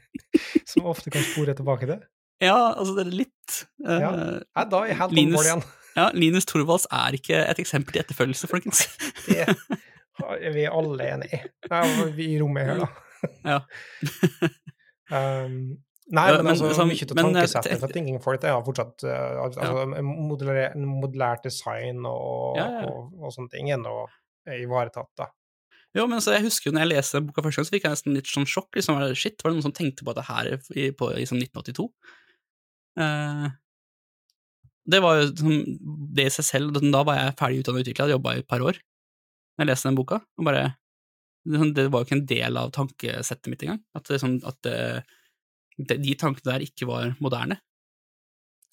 som 0.68 0.90
ofte 0.90 1.12
kan 1.14 1.24
spore 1.30 1.56
tilbake 1.56 1.88
det. 1.88 1.98
Ja, 2.44 2.74
altså, 2.74 2.92
det 2.98 3.06
er 3.06 3.16
litt 3.24 3.56
eh, 3.86 4.02
Ja. 4.04 4.12
Nei, 4.44 4.66
da 4.74 4.82
er 4.84 4.92
jeg 4.92 5.00
helt 5.00 5.16
Linus- 5.16 5.48
igjen. 5.48 5.64
ja, 5.96 6.10
Linus 6.14 6.46
Torvalds 6.46 6.84
er 6.92 7.16
ikke 7.16 7.40
et 7.48 7.64
eksempel 7.64 7.96
til 7.96 8.04
etterfølgelse, 8.04 8.52
folkens. 8.52 8.84
Det 9.24 9.46
er 9.48 10.52
vi 10.52 10.68
alle 10.68 11.08
enig 11.14 11.32
i. 11.32 11.40
Vi 12.20 12.28
i 12.34 12.38
rommet 12.42 12.68
her, 12.68 12.84
da. 12.84 12.88
Ja. 13.48 13.58
um, 15.46 15.60
nei, 16.14 16.26
men, 16.32 16.44
men 16.44 16.52
altså, 16.54 16.70
som- 16.76 16.88
mye 16.88 17.04
av 17.04 17.10
eh, 17.12 17.22
tankesettet 17.24 17.80
fra 17.82 17.88
Thinking 17.92 18.20
Forth 18.24 18.46
er 18.48 18.62
fortsatt 18.66 19.04
uh, 19.04 19.42
altså, 19.44 19.88
modulære- 20.04 20.72
modulært 20.80 21.44
design 21.48 22.04
og, 22.08 22.56
Ja, 22.60 22.68
ja. 22.80 22.86
og, 22.88 23.12
og 23.18 23.34
sånne 23.34 23.52
ting 23.52 23.68
er 23.74 23.80
nå 23.82 23.94
ivaretatt, 24.48 25.10
da. 25.20 25.26
Jo, 25.96 26.04
men 26.06 26.18
altså, 26.18 26.34
jeg 26.36 26.44
husker 26.46 26.68
jo 26.70 26.74
når 26.76 26.84
jeg 26.86 26.92
leste 26.94 27.18
den 27.18 27.26
boka 27.28 27.42
første 27.44 27.60
gang, 27.60 27.66
så 27.68 27.74
fikk 27.74 27.84
jeg 27.88 27.94
nesten 27.96 28.16
litt 28.16 28.28
sånn 28.30 28.46
sjokk. 28.48 28.68
liksom, 28.76 29.00
Shit, 29.16 29.40
var 29.42 29.50
det 29.52 29.58
noen 29.58 29.66
som 29.68 29.74
tenkte 29.76 30.04
på 30.04 30.12
dette 30.16 30.26
her 30.28 30.50
i, 30.76 30.90
på, 30.96 31.08
i 31.16 31.24
sånn 31.28 31.40
1982? 31.44 31.86
Eh, 33.00 33.46
det 34.88 35.00
var 35.04 35.18
jo 35.18 35.24
liksom, 35.30 35.56
det 36.16 36.28
i 36.28 36.34
seg 36.38 36.46
selv, 36.48 36.78
da 36.92 37.02
var 37.04 37.18
jeg 37.20 37.36
ferdig 37.40 37.62
utdannet 37.62 37.84
utvikler, 37.84 38.06
hadde 38.06 38.16
jobba 38.16 38.34
i 38.36 38.42
et 38.44 38.48
par 38.48 38.64
år 38.64 38.78
når 38.78 39.64
jeg 39.64 39.70
leste 39.72 39.88
den 39.90 39.96
boka, 39.98 40.20
og 40.38 40.46
bare 40.46 40.62
det, 41.48 41.58
sånn, 41.58 41.72
det 41.74 41.84
var 41.90 42.02
jo 42.02 42.06
ikke 42.06 42.16
en 42.20 42.26
del 42.30 42.58
av 42.60 42.68
tankesettet 42.76 43.48
mitt 43.50 43.62
engang. 43.64 43.80
At, 43.98 44.04
det, 44.06 44.20
sånn, 44.22 44.36
at 44.46 44.58
det, 44.62 44.76
de, 45.78 45.98
de 46.02 46.14
tankene 46.18 46.52
der 46.52 46.64
ikke 46.66 46.88
var 46.90 47.12
moderne. 47.24 47.58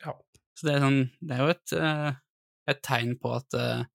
Ja. 0.04 0.16
Så 0.56 0.68
det 0.68 0.76
er, 0.76 0.84
sånn, 0.86 1.02
det 1.22 1.36
er 1.36 1.44
jo 1.44 1.54
et, 1.54 1.76
eh, 1.78 2.18
et 2.72 2.82
tegn 2.86 3.16
på 3.22 3.36
at 3.36 3.58
eh, 3.60 3.86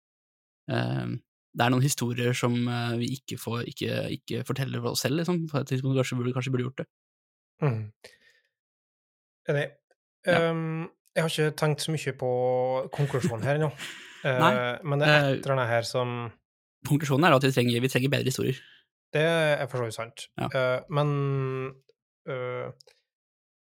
det 0.71 1.65
er 1.67 1.73
noen 1.73 1.83
historier 1.83 2.37
som 2.37 2.55
vi 3.01 3.09
ikke, 3.17 3.35
får, 3.43 3.65
ikke, 3.73 3.95
ikke 4.15 4.45
forteller 4.47 4.85
oss 4.87 5.03
selv, 5.03 5.19
liksom. 5.19 5.43
På 5.51 5.59
et 5.59 5.67
tidspunkt 5.73 5.99
kanskje 5.99 6.19
burde, 6.21 6.35
kanskje 6.37 6.53
burde 6.55 6.67
gjort 6.69 6.83
det. 6.85 6.87
Mm. 7.65 7.81
Enig. 9.51 9.67
Ja. 10.27 10.51
Um, 10.51 10.91
jeg 11.17 11.25
har 11.25 11.33
ikke 11.33 11.57
tenkt 11.59 11.83
så 11.83 11.95
mye 11.95 12.13
på 12.21 12.31
konklusjonen 12.95 13.47
her 13.47 13.61
ennå, 13.61 13.73
Uh, 14.21 14.77
men 14.85 15.01
det 15.01 15.07
er 15.09 15.27
et 15.31 15.47
eller 15.47 15.55
annet 15.55 15.71
her 15.71 15.87
som 15.89 16.11
Konklusjonen 16.85 17.25
er 17.25 17.33
at 17.39 17.45
vi 17.47 17.49
trenger, 17.57 17.81
vi 17.81 17.89
trenger 17.89 18.11
bedre 18.13 18.29
historier. 18.29 18.59
Det 19.17 19.23
er 19.25 19.63
for 19.65 19.81
så 19.81 19.87
vidt 19.87 19.97
sant. 19.97 20.25
Ja. 20.37 20.49
uh, 20.53 20.83
men 20.93 21.13
det, 22.29 22.75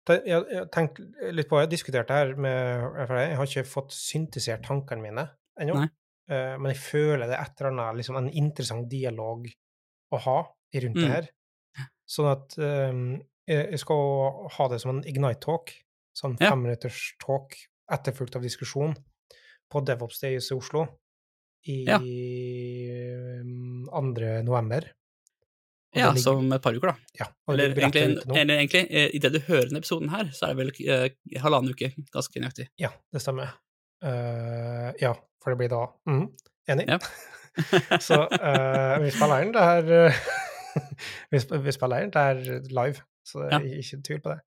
jeg, 0.08 0.68
tenkte 0.74 1.04
litt 1.32 1.48
på 1.48 1.60
Jeg 1.60 1.70
diskuterte 1.70 2.12
her 2.12 2.32
med 2.34 3.06
for 3.06 3.16
Jeg 3.20 3.36
har 3.38 3.46
ikke 3.46 3.64
fått 3.70 3.92
syntisert 3.94 4.64
tankene 4.66 5.02
mine 5.02 5.28
ennå. 5.60 5.76
Eh, 6.30 6.56
men 6.58 6.72
jeg 6.72 6.80
føler 6.82 7.26
det 7.28 7.36
er 7.36 7.42
et 7.44 7.60
eller 7.60 7.70
annet 7.72 8.00
liksom 8.00 8.16
en 8.16 8.30
interessant 8.30 8.88
dialog 8.90 9.46
å 10.12 10.18
ha 10.18 10.38
rundt 10.74 10.84
rundt 10.84 11.00
det 11.00 11.08
Mm. 11.08 11.12
her. 11.12 11.28
Sånn 12.08 12.30
at 12.32 12.58
um, 12.58 13.22
jeg 13.46 13.78
skal 13.78 14.48
ha 14.56 14.68
det 14.68 14.80
som 14.80 14.90
en 14.96 15.04
Ignite 15.08 15.40
Talk, 15.40 15.72
sånn 16.16 16.36
Ja. 16.40 16.50
femminutters 16.50 17.14
talk 17.20 17.56
etterfulgt 17.90 18.36
av 18.36 18.42
diskusjon, 18.42 18.94
på 19.70 19.80
DevOps 19.84 20.20
Days 20.20 20.50
i 20.50 20.54
Oslo 20.54 20.86
i 21.66 21.84
Ja. 21.86 21.98
um, 21.98 23.86
2. 23.90 24.42
november. 24.44 24.92
Ja, 25.94 26.10
ligger- 26.12 26.22
som 26.24 26.52
et 26.56 26.62
par 26.64 26.72
uker, 26.76 26.88
da. 26.92 26.94
ja, 27.20 27.26
Eller 27.52 27.74
egentlig, 27.76 28.02
eller 28.32 28.54
egentlig 28.62 28.86
eh, 28.90 29.10
i 29.12 29.18
det 29.20 29.30
du 29.34 29.40
hører 29.48 29.68
denne 29.68 29.82
episoden 29.82 30.08
her, 30.08 30.30
så 30.32 30.46
er 30.48 30.54
det 30.54 30.62
vel 30.62 30.70
eh, 30.88 31.40
halvannen 31.42 31.74
uke, 31.74 31.90
ganske 32.14 32.40
nøyaktig. 32.40 32.68
Ja, 32.80 32.88
det 33.12 33.20
stemmer. 33.20 33.52
Uh, 34.02 34.88
ja, 34.98 35.12
for 35.42 35.52
det 35.52 35.58
blir 35.60 35.68
da 35.70 35.82
mhm, 36.10 36.24
Enig. 36.72 36.88
Ja. 36.88 36.98
så 38.08 38.16
uh, 38.24 38.96
vi 39.04 39.10
spiller 39.14 39.44
inn 39.44 39.52
det 39.54 39.62
her 39.62 40.16
vi, 41.30 41.72
spiller 41.76 42.02
inn 42.02 42.10
det 42.14 42.24
her 42.24 42.40
live, 42.72 43.04
så 43.28 43.44
det 43.44 43.52
Ja. 43.52 43.60
er 43.60 43.78
ikke 43.84 44.00
tvil 44.08 44.22
på 44.24 44.32
det. 44.32 44.40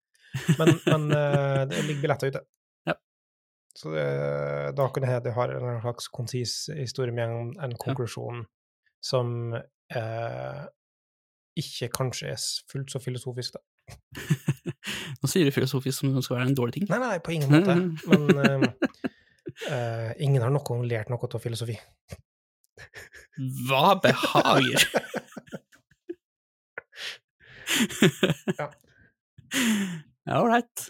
Men, 0.60 0.74
men 0.90 1.06
uh, 1.16 1.62
det 1.72 1.86
ligger 1.86 2.02
billetter 2.08 2.34
ute. 2.34 2.42
Ja. 2.90 2.98
Så 3.78 3.94
det, 3.94 4.08
da 4.76 4.88
kan 4.90 5.06
det 5.06 5.12
hende 5.14 5.30
jeg 5.32 5.38
har 5.38 5.54
en 5.56 5.82
slags 5.86 6.08
konsis 6.12 6.58
historie 6.76 7.14
med 7.16 7.30
en, 7.30 7.54
en 7.70 7.76
konklusjon 7.80 8.44
som 9.06 9.54
eh, 9.54 10.62
ikke 11.60 11.90
kanskje 11.94 12.32
er 12.34 12.42
fullt 12.72 12.92
så 12.92 13.02
filosofisk, 13.04 13.58
da. 13.58 13.62
Nå 15.22 15.30
sier 15.30 15.48
du 15.48 15.54
filosofisk 15.56 16.00
som 16.00 16.10
om 16.10 16.18
det 16.18 16.26
skal 16.26 16.40
være 16.40 16.50
en 16.50 16.58
dårlig 16.58 16.78
ting. 16.78 16.88
Nei, 16.90 17.00
nei, 17.02 17.18
på 17.24 17.36
ingen 17.36 17.52
måte. 17.54 17.76
Men 18.38 18.68
uh, 18.68 20.12
ingen 20.22 20.44
har 20.44 20.54
gang 20.56 20.86
lært 20.90 21.12
noe 21.14 21.30
av 21.32 21.44
filosofi. 21.44 21.78
Hva 23.70 23.96
behager? 24.04 24.90
Ja. 28.56 28.68
Ja, 30.26 30.38
ålreit. 30.38 30.84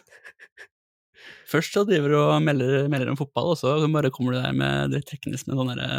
Først 1.50 1.74
så 1.74 1.86
driver 1.88 2.12
du 2.12 2.18
og 2.20 2.44
melder, 2.44 2.90
melder 2.92 3.10
om 3.12 3.18
fotball, 3.18 3.54
og 3.54 3.58
så 3.58 3.78
bare 3.94 4.12
kommer 4.14 4.36
du 4.36 4.40
der 4.42 4.54
med 4.54 4.94
det 4.94 5.04
trekkende 5.10 5.40
med 5.40 5.60
sånn 5.60 5.72
derre 5.72 5.90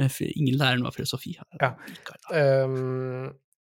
eh, 0.00 0.18
Ingen 0.32 0.58
lærer 0.58 0.80
noe 0.80 0.90
av 0.90 0.96
filosofi. 0.96 1.36
Ja. 1.60 1.74
Um, 2.32 3.28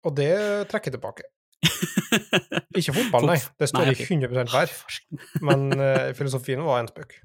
og 0.08 0.14
det 0.16 0.32
trekker 0.72 0.94
tilbake. 0.94 1.26
Ikke 2.78 2.94
fotball, 2.96 3.26
nei. 3.32 3.38
Det 3.58 3.68
står 3.70 3.88
Nei, 3.88 3.92
i 3.92 3.96
ok. 3.98 4.02
100 4.14 4.52
hver. 4.54 4.74
Men 5.48 5.66
uh, 5.74 6.08
filosofien 6.18 6.62
var 6.64 6.80
en 6.84 6.90
spøk. 6.90 7.16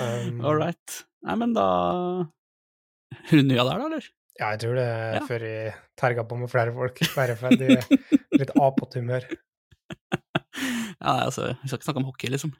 Um, 0.00 0.40
All 0.46 0.56
right. 0.58 0.98
Nei, 1.24 1.34
men 1.40 1.54
da 1.56 1.64
runder 3.30 3.54
vi 3.54 3.60
av 3.62 3.68
der, 3.70 3.80
da, 3.80 3.86
eller? 3.88 4.08
Ja, 4.36 4.48
jeg 4.52 4.60
tror 4.64 4.74
det 4.76 4.84
er 4.90 5.14
Ja. 5.16 5.22
før 5.28 5.44
jeg 5.46 5.72
terga 6.00 6.24
på 6.28 6.36
med 6.36 6.50
flere 6.52 6.74
folk, 6.76 7.00
bare 7.14 7.36
fordi 7.38 7.68
litt 8.40 8.52
apete 8.60 9.00
humør. 9.00 9.24
Ja, 11.00 11.14
altså, 11.24 11.52
vi 11.62 11.68
skal 11.70 11.78
ikke 11.78 11.86
snakke 11.88 12.02
om 12.02 12.08
hockey, 12.10 12.28
liksom. 12.34 12.52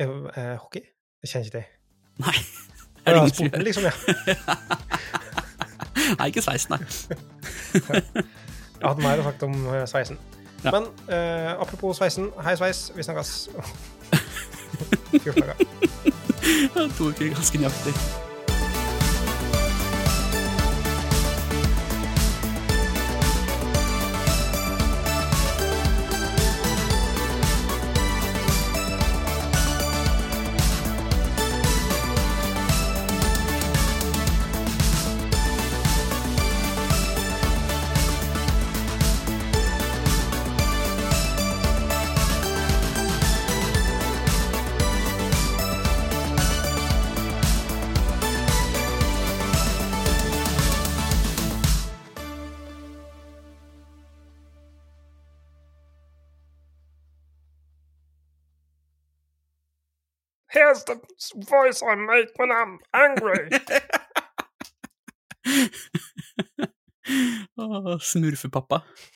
Eh, 0.00 0.10
eh, 0.36 0.52
hockey? 0.60 0.84
Jeg 1.24 1.32
kjenner 1.32 1.48
ikke 1.48 1.58
det. 1.62 1.66
Nei. 2.24 2.36
Er 3.04 3.18
ingen 3.20 3.34
som 3.36 3.48
gjør. 3.48 3.64
liksom, 3.68 3.88
ja. 3.88 3.94
Nei, 6.18 6.28
ikke 6.30 6.42
sveis, 6.44 6.68
nei. 6.72 6.80
Jeg 8.80 8.90
hadde 8.90 9.02
mer 9.02 9.22
sagt 9.22 9.42
om 9.46 9.54
eh, 9.72 9.86
sveisen. 9.88 10.18
Ja. 10.64 10.70
Men 10.70 10.88
uh, 11.08 11.60
apropos 11.60 11.96
sveisen, 11.96 12.30
hei 12.44 12.56
sveis, 12.56 12.86
vi 12.96 13.02
snakkes 13.04 13.48
14 15.22 15.40
dager. 15.40 15.54
To 16.98 17.08
uker 17.08 17.32
ganske 17.32 17.58
nøyaktig. 17.58 18.23
Voice 61.36 61.82
I 61.82 61.94
make 61.94 62.28
when 62.36 62.50
I'm 62.50 62.78
angry. 62.92 63.50
Åh, 67.56 67.98
Smurfepappa. 68.00 68.82